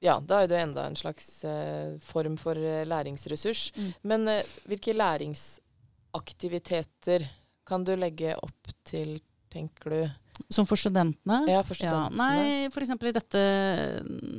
Ja, 0.00 0.16
da 0.24 0.40
er 0.40 0.48
det 0.48 0.56
jo 0.56 0.64
enda 0.64 0.88
en 0.88 0.96
slags 0.96 1.44
uh, 1.44 2.00
form 2.00 2.40
for 2.40 2.56
læringsressurs. 2.88 3.76
Mm. 3.76 3.92
Men 4.08 4.24
hvilke 4.64 4.96
læringsaktiviteter 4.96 7.28
kan 7.68 7.84
du 7.84 7.92
legge 7.94 8.32
opp 8.40 8.72
til, 8.88 9.20
tenker 9.52 9.92
du? 9.92 10.08
Som 10.48 10.66
for 10.66 10.80
studentene. 10.80 11.42
Ja, 11.50 11.60
for 11.66 11.76
Ja, 11.76 12.08
studentene. 12.08 12.16
nei, 12.16 12.66
f.eks. 12.70 12.90
i 12.90 13.12
dette 13.12 13.42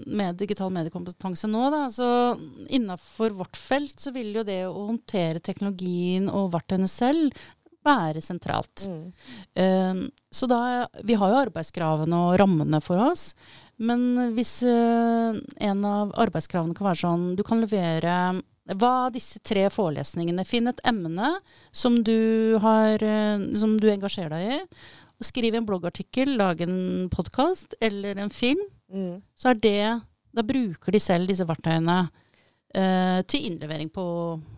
med 0.08 0.36
digital 0.40 0.72
mediekompetanse 0.74 1.48
nå, 1.48 1.70
da. 1.72 1.86
Så 1.94 2.10
innafor 2.74 3.36
vårt 3.38 3.56
felt 3.60 4.00
så 4.00 4.12
vil 4.16 4.34
jo 4.36 4.44
det 4.48 4.64
å 4.68 4.88
håndtere 4.90 5.40
teknologien 5.44 6.30
og 6.30 6.52
verktøyene 6.56 6.90
selv 6.90 7.36
være 7.86 8.22
sentralt. 8.22 8.88
Mm. 8.90 9.08
Eh, 9.58 10.02
så 10.32 10.48
da 10.50 10.88
Vi 11.04 11.16
har 11.18 11.32
jo 11.34 11.42
arbeidskravene 11.48 12.20
og 12.28 12.38
rammene 12.42 12.82
for 12.84 13.02
oss. 13.02 13.32
Men 13.82 14.34
hvis 14.36 14.60
eh, 14.68 15.40
en 15.66 15.86
av 15.86 16.14
arbeidskravene 16.22 16.76
kan 16.78 16.92
være 16.92 17.02
sånn 17.02 17.24
Du 17.36 17.42
kan 17.48 17.64
levere 17.64 18.42
hva 18.78 19.08
av 19.08 19.14
disse 19.16 19.40
tre 19.44 19.64
forelesningene 19.74 20.46
Finn 20.46 20.70
et 20.70 20.80
emne 20.88 21.32
som 21.74 21.98
du, 22.06 22.58
har, 22.62 23.02
eh, 23.02 23.42
som 23.58 23.74
du 23.82 23.90
engasjerer 23.90 24.30
deg 24.38 24.52
i. 24.54 24.60
Skriv 25.22 25.54
en 25.56 25.66
bloggartikkel, 25.68 26.36
lag 26.38 26.62
en 26.66 27.10
podkast 27.14 27.76
eller 27.82 28.18
en 28.18 28.30
film. 28.34 28.62
Mm. 28.92 29.22
Så 29.38 29.50
er 29.52 29.54
det 29.62 30.02
Da 30.34 30.42
bruker 30.48 30.92
de 30.92 31.00
selv 31.00 31.28
disse 31.28 31.44
verktøyene 31.46 32.10
eh, 32.74 33.22
til 33.28 33.46
innlevering 33.50 33.90
på 33.92 34.04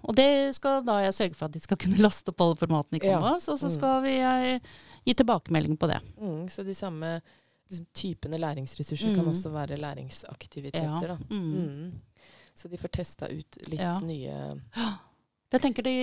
Og 0.03 0.15
det 0.15 0.53
skal 0.55 0.83
da 0.85 0.99
jeg 1.03 1.13
sørge 1.17 1.35
for 1.35 1.45
at 1.49 1.51
de 1.55 1.59
skal 1.59 1.77
kunne 1.81 1.97
laste 2.01 2.29
opp 2.29 2.41
alle 2.45 2.55
formatene 2.55 2.99
i 3.01 3.05
Ja. 3.07 3.17
Canvas, 3.19 3.47
og 3.49 3.57
så 3.59 3.69
Mm. 3.69 3.75
skal 3.75 4.01
vi 4.03 4.15
jeg, 4.17 4.61
gi 5.05 5.13
tilbakemelding 5.13 5.77
på 5.77 5.87
det. 5.89 5.99
Mm. 6.21 6.47
Så 6.49 6.63
de 6.63 6.73
samme 6.73 7.21
liksom, 7.69 7.85
typene 7.93 8.37
læringsressurser 8.39 9.15
kan 9.15 9.25
Mm. 9.25 9.31
også 9.33 9.49
være 9.51 9.77
læringsaktiviteter, 9.77 11.07
da. 11.07 11.17
Mm. 11.29 11.53
Mm. 11.53 12.01
Så 12.55 12.69
de 12.69 12.77
får 12.77 12.91
testa 12.91 13.25
ut 13.27 13.57
litt 13.67 13.79
Ja. 13.81 13.99
nye 13.99 14.61
Jeg 15.53 15.61
tenker 15.61 15.85
det, 15.85 15.93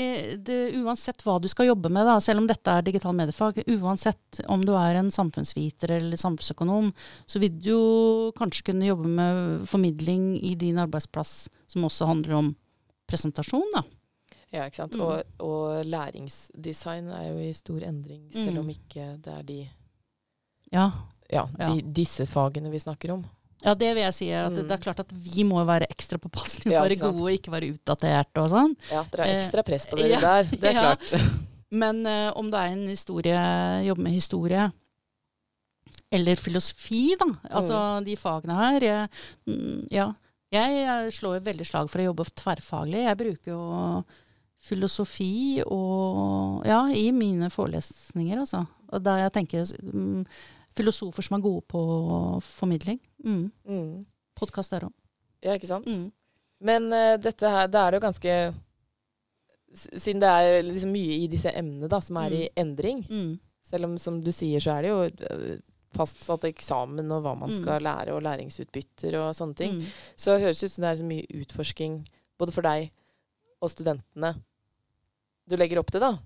det, 0.47 0.57
Uansett 0.79 1.23
hva 1.27 1.41
du 1.43 1.49
skal 1.51 1.67
jobbe 1.67 1.91
med, 1.91 2.07
da, 2.07 2.19
selv 2.23 2.39
om 2.39 2.47
dette 2.47 2.71
er 2.71 2.85
digital 2.87 3.17
mediefag, 3.19 3.57
uansett 3.81 4.41
om 4.47 4.63
du 4.63 4.71
er 4.79 5.01
en 5.01 5.11
samfunnsviter 5.11 5.91
eller 5.97 6.17
samfunnsøkonom, 6.21 6.93
så 7.27 7.41
vil 7.43 7.57
du 7.59 7.67
jo 7.73 7.81
kanskje 8.39 8.69
kunne 8.71 8.87
jobbe 8.87 9.11
med 9.11 9.67
formidling 9.67 10.37
i 10.39 10.55
din 10.61 10.79
arbeidsplass, 10.79 11.49
som 11.67 11.83
også 11.89 12.07
handler 12.13 12.37
om 12.39 12.53
presentasjon. 13.11 13.67
da. 13.75 13.83
Ja, 14.53 14.65
ikke 14.71 14.81
sant. 14.85 14.95
Mm. 14.95 15.03
Og, 15.03 15.43
og 15.47 15.85
læringsdesign 15.87 17.11
er 17.15 17.27
jo 17.33 17.43
i 17.43 17.53
stor 17.55 17.83
endring, 17.87 18.29
selv 18.35 18.55
Mm. 18.55 18.63
om 18.65 18.71
ikke 18.71 19.09
det 19.23 19.35
er 19.35 19.43
de, 19.43 19.61
Ja, 20.73 20.93
ja, 21.31 21.49
Ja. 21.59 21.75
disse 21.83 22.27
fagene 22.27 22.71
vi 22.71 22.79
snakker 22.79 23.11
om. 23.15 23.25
Ja 23.65 23.75
det 23.77 23.91
vil 23.95 24.03
jeg 24.03 24.17
si. 24.17 24.31
at 24.33 24.53
Mm. 24.53 24.67
Det 24.69 24.77
er 24.77 24.83
klart 24.83 25.01
at 25.03 25.13
vi 25.13 25.45
må 25.45 25.63
være 25.69 25.89
ekstra 25.91 26.19
påpasselige, 26.19 26.73
Ja, 26.75 26.83
være 26.83 26.97
gode 27.01 27.23
og 27.23 27.31
ikke 27.35 27.53
være 27.53 27.73
utdaterte 27.75 28.43
og 28.43 28.51
sånn. 28.53 28.77
Ja, 28.91 29.05
dere 29.13 29.25
har 29.27 29.33
Eh, 29.35 29.41
ekstra 29.45 29.65
press 29.67 29.87
på 29.91 29.99
dere 30.01 30.17
ja, 30.17 30.21
der, 30.21 30.51
det 30.57 30.71
er 30.71 30.77
ja. 30.79 30.85
klart. 30.95 31.33
Men 31.71 32.05
eh, 32.07 32.31
om 32.37 32.51
det 32.51 32.59
er 32.59 32.73
en 32.75 32.89
historie, 32.89 33.43
jobber 33.87 34.03
med 34.09 34.13
historie 34.17 34.71
eller 36.11 36.37
filosofi, 36.37 37.15
da. 37.21 37.29
Altså 37.55 37.77
de 38.05 38.17
fagene 38.19 38.57
her. 38.59 38.83
Jeg, 38.83 39.09
mm, 39.47 39.87
ja. 39.95 40.09
Jeg, 40.51 40.81
jeg 40.83 41.13
slår 41.15 41.45
veldig 41.47 41.67
slag 41.69 41.91
for 41.93 42.03
å 42.03 42.09
jobbe 42.09 42.27
tverrfaglig. 42.35 43.05
Jeg 43.07 43.19
bruker 43.21 43.53
jo 43.53 43.61
filosofi 44.61 45.63
og 45.65 46.67
ja, 46.69 46.83
i 46.93 47.11
mine 47.15 47.49
forelesninger, 47.53 48.43
altså. 48.43 48.65
Og 48.91 49.05
da 49.07 49.15
jeg 49.23 49.33
tenker 49.37 49.71
mm, 49.81 50.25
filosofer 50.77 51.23
som 51.27 51.37
er 51.39 51.43
gode 51.45 51.63
på 51.71 51.81
formidling. 52.47 53.01
Mm. 53.25 53.51
Mm. 53.69 54.07
Podkast 54.39 54.71
der 54.75 54.87
òg. 54.89 54.93
Ja, 55.45 55.55
ikke 55.57 55.67
sant. 55.71 55.87
Mm. 55.89 56.11
Men 56.61 56.91
uh, 56.93 57.17
dette 57.21 57.49
her, 57.49 57.67
det 57.73 57.81
er 57.81 57.91
det 57.91 58.01
jo 58.01 58.07
ganske 58.07 58.35
Siden 59.71 60.19
det 60.19 60.27
er 60.29 60.65
liksom 60.67 60.91
mye 60.91 61.15
i 61.23 61.27
disse 61.31 61.51
emnene 61.55 61.87
da, 61.89 62.01
som 62.03 62.17
er 62.19 62.33
i 62.35 62.49
endring, 62.59 63.05
Mm. 63.07 63.37
selv 63.63 63.85
om 63.87 63.99
som 64.03 64.17
du 64.21 64.33
sier, 64.35 64.59
så 64.59 64.73
er 64.75 64.83
det 64.83 64.89
jo 64.91 65.03
eh, 65.05 65.61
fastsatt 65.95 66.43
eksamen 66.49 67.07
og 67.15 67.23
hva 67.23 67.37
man 67.39 67.51
Mm. 67.51 67.61
skal 67.63 67.81
lære, 67.87 68.13
og 68.17 68.23
læringsutbytter 68.23 69.15
og 69.21 69.31
sånne 69.35 69.55
ting. 69.55 69.77
Mm. 69.79 69.85
Så 70.17 70.35
det 70.35 70.43
høres 70.43 70.65
ut 70.65 70.71
som 70.73 70.83
det 70.83 70.91
er 70.91 70.97
så 71.03 71.07
mye 71.07 71.27
utforsking 71.45 72.01
både 72.37 72.53
for 72.53 72.63
deg 72.63 72.91
og 73.63 73.71
studentene 73.71 74.35
du 75.49 75.57
legger 75.57 75.79
opp 75.79 75.91
til, 75.93 76.01
da. 76.01 76.19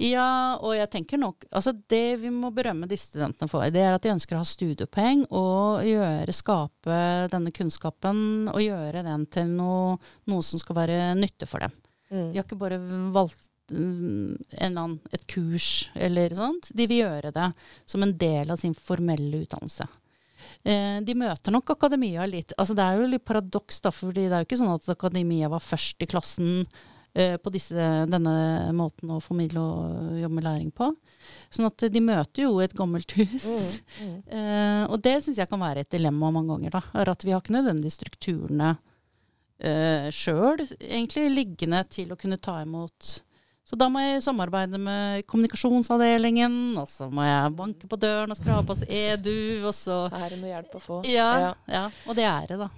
Ja, 0.00 0.56
og 0.64 0.72
jeg 0.76 0.88
tenker 0.92 1.20
nok 1.20 1.44
Altså, 1.50 1.74
det 1.90 2.18
vi 2.22 2.30
må 2.32 2.50
berømme 2.54 2.88
disse 2.90 3.10
studentene 3.12 3.50
for, 3.50 3.66
det 3.72 3.82
er 3.84 3.96
at 3.96 4.04
de 4.04 4.14
ønsker 4.14 4.36
å 4.36 4.42
ha 4.42 4.48
studiepoeng 4.48 5.26
og 5.28 5.84
gjøre, 5.86 6.34
skape 6.36 7.02
denne 7.32 7.52
kunnskapen 7.54 8.48
og 8.52 8.62
gjøre 8.64 9.04
den 9.06 9.26
til 9.32 9.52
noe, 9.52 9.98
noe 10.30 10.46
som 10.46 10.60
skal 10.62 10.80
være 10.82 10.98
nytte 11.18 11.48
for 11.50 11.64
dem. 11.64 11.76
Mm. 12.08 12.26
De 12.32 12.38
har 12.38 12.46
ikke 12.46 12.60
bare 12.60 12.80
valgt 13.14 13.48
mm, 13.72 14.34
en 14.64 14.68
annen, 14.72 14.98
et 15.12 15.26
kurs 15.30 15.88
eller 15.94 16.34
sånt. 16.36 16.70
De 16.74 16.88
vil 16.88 17.04
gjøre 17.04 17.32
det 17.34 17.48
som 17.88 18.04
en 18.04 18.14
del 18.18 18.54
av 18.54 18.60
sin 18.60 18.76
formelle 18.76 19.44
utdannelse. 19.44 19.88
Eh, 20.64 20.98
de 21.04 21.16
møter 21.18 21.54
nok 21.54 21.70
akademia 21.74 22.24
litt 22.26 22.54
altså 22.58 22.74
Det 22.76 22.84
er 22.84 22.98
jo 22.98 23.08
litt 23.10 23.24
paradoks, 23.26 23.80
da, 23.84 23.92
fordi 23.94 24.26
det 24.26 24.36
er 24.36 24.42
jo 24.42 24.48
ikke 24.48 24.60
sånn 24.60 24.74
at 24.74 24.88
akademia 24.94 25.50
var 25.52 25.62
først 25.62 26.02
i 26.02 26.08
klassen 26.10 26.64
på 27.42 27.50
disse, 27.50 27.74
denne 28.10 28.32
måten 28.76 29.10
å 29.10 29.20
formidle 29.24 29.58
og 29.60 30.18
jobbe 30.20 30.34
med 30.36 30.44
læring 30.46 30.68
på. 30.70 30.90
Sånn 31.50 31.66
at 31.66 31.86
de 31.92 32.00
møter 32.04 32.44
jo 32.44 32.58
et 32.62 32.74
gammelt 32.76 33.10
hus. 33.18 33.48
Mm. 33.48 34.08
Mm. 34.08 34.18
Eh, 34.38 34.82
og 34.92 35.00
det 35.02 35.16
syns 35.24 35.38
jeg 35.40 35.48
kan 35.50 35.60
være 35.60 35.82
et 35.82 35.90
dilemma 35.90 36.28
mange 36.30 36.52
ganger. 36.52 36.70
da, 36.76 36.82
er 37.00 37.10
At 37.10 37.24
vi 37.24 37.32
har 37.32 37.40
ikke 37.42 37.56
nødvendigvis 37.56 37.96
strukturene 37.98 38.74
eh, 39.58 40.10
sjøl 40.14 40.60
egentlig 40.78 41.24
liggende 41.32 41.80
til 41.90 42.12
å 42.12 42.18
kunne 42.20 42.38
ta 42.38 42.60
imot. 42.62 43.16
Så 43.68 43.76
da 43.76 43.88
må 43.92 44.00
jeg 44.00 44.22
samarbeide 44.24 44.78
med 44.80 45.26
kommunikasjonsavdelingen, 45.28 46.76
og 46.80 46.86
så 46.88 47.10
må 47.12 47.24
jeg 47.26 47.56
banke 47.58 47.88
på 47.90 47.98
døren 48.00 48.32
og 48.32 48.38
skrape 48.38 48.72
oss 48.72 48.84
edu, 48.88 49.60
og 49.68 49.74
så 49.76 50.06
Er 50.08 50.30
det 50.32 50.38
noe 50.40 50.52
hjelp 50.54 50.76
å 50.78 50.80
få? 50.80 51.00
ja, 51.04 51.28
Ja. 51.42 51.50
ja. 51.68 51.82
Og 52.08 52.16
det 52.16 52.24
er 52.24 52.46
det, 52.48 52.58
da. 52.62 52.70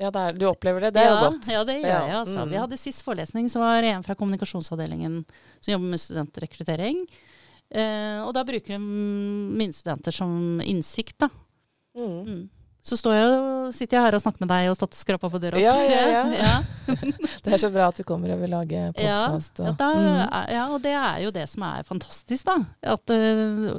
Ja, 0.00 0.08
det 0.08 0.20
er, 0.20 0.38
du 0.40 0.46
opplever 0.48 0.86
det. 0.86 0.94
Det 0.96 1.02
er 1.02 1.10
ja, 1.10 1.16
jo 1.16 1.26
godt. 1.26 1.48
Ja, 1.52 1.64
det 1.68 1.74
gjør 1.82 1.90
jeg. 1.90 2.14
altså. 2.22 2.38
mm. 2.44 2.52
Vi 2.54 2.60
hadde 2.62 2.78
sist 2.80 3.04
forelesning, 3.04 3.50
så 3.52 3.60
var 3.60 3.84
en 3.84 4.06
fra 4.06 4.16
kommunikasjonsavdelingen 4.16 5.18
som 5.60 5.74
jobber 5.74 5.92
med 5.92 6.00
studentrekruttering. 6.00 7.02
Eh, 7.70 8.22
og 8.24 8.32
da 8.34 8.46
bruker 8.48 8.78
hun 8.78 8.86
mine 9.60 9.76
studenter 9.76 10.14
som 10.14 10.62
innsikt, 10.64 11.18
da. 11.20 11.28
Mm. 11.98 12.16
Mm. 12.24 12.40
Så 12.80 12.96
står 12.96 13.12
jeg 13.18 13.32
sitter 13.76 13.98
jeg 13.98 14.06
her 14.06 14.16
og 14.16 14.22
snakker 14.24 14.40
med 14.46 14.50
deg 14.54 14.70
og 14.72 14.96
skrapa 14.96 15.28
på 15.28 15.40
døra. 15.42 15.60
Ja, 15.60 15.76
ja, 15.92 16.22
ja. 16.32 16.54
Det 17.44 17.52
er 17.52 17.60
så 17.60 17.68
bra 17.72 17.90
at 17.92 18.00
du 18.00 18.06
kommer 18.08 18.32
og 18.32 18.40
vil 18.40 18.54
lage 18.56 18.86
podkast. 18.96 19.60
ja, 19.60 19.74
er- 19.76 20.52
ja, 20.56 20.66
og 20.72 20.80
det 20.84 20.96
er 20.96 21.24
jo 21.26 21.32
det 21.34 21.44
som 21.52 21.66
er 21.68 21.84
fantastisk, 21.84 22.48
da. 22.48 22.56
At 22.96 23.12
uh, 23.12 23.76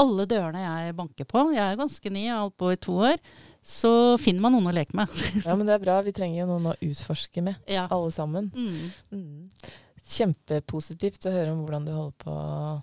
alle 0.00 0.26
dørene 0.26 0.64
jeg 0.64 0.98
banker 0.98 1.28
på, 1.28 1.46
jeg 1.54 1.62
er 1.62 1.78
ganske 1.78 2.10
ny, 2.10 2.26
jeg 2.26 2.34
har 2.34 2.42
holdt 2.42 2.58
på 2.58 2.74
i 2.74 2.80
to 2.82 2.98
år, 3.12 3.22
så 3.62 4.16
finner 4.18 4.40
man 4.44 4.54
noen 4.56 4.70
å 4.70 4.74
leke 4.74 4.96
med. 4.96 5.12
ja, 5.44 5.54
men 5.56 5.66
det 5.68 5.74
er 5.76 5.82
bra. 5.84 5.98
Vi 6.06 6.14
trenger 6.16 6.42
jo 6.42 6.48
noen 6.54 6.70
å 6.72 6.76
utforske 6.80 7.42
med, 7.44 7.60
Ja. 7.70 7.86
alle 7.92 8.10
sammen. 8.14 8.50
Mm. 8.56 8.90
Mm. 9.12 9.72
Kjempepositivt 10.10 11.26
å 11.28 11.34
høre 11.34 11.52
om 11.52 11.60
hvordan 11.64 11.86
du 11.86 11.92
holder 11.92 12.16
på 12.24 12.32
å 12.34 12.82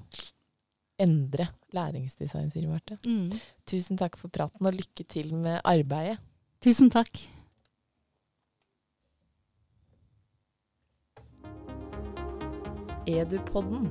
endre 1.01 1.49
læringsdesign, 1.75 2.51
sier 2.53 2.69
Marte. 2.69 2.97
Mm. 3.05 3.33
Tusen 3.69 3.97
takk 3.99 4.15
for 4.17 4.29
praten, 4.33 4.65
og 4.65 4.77
lykke 4.77 5.05
til 5.09 5.33
med 5.35 5.59
arbeidet. 5.67 6.17
Tusen 6.63 6.89
takk. 6.93 7.19
Edupodden. 13.07 13.87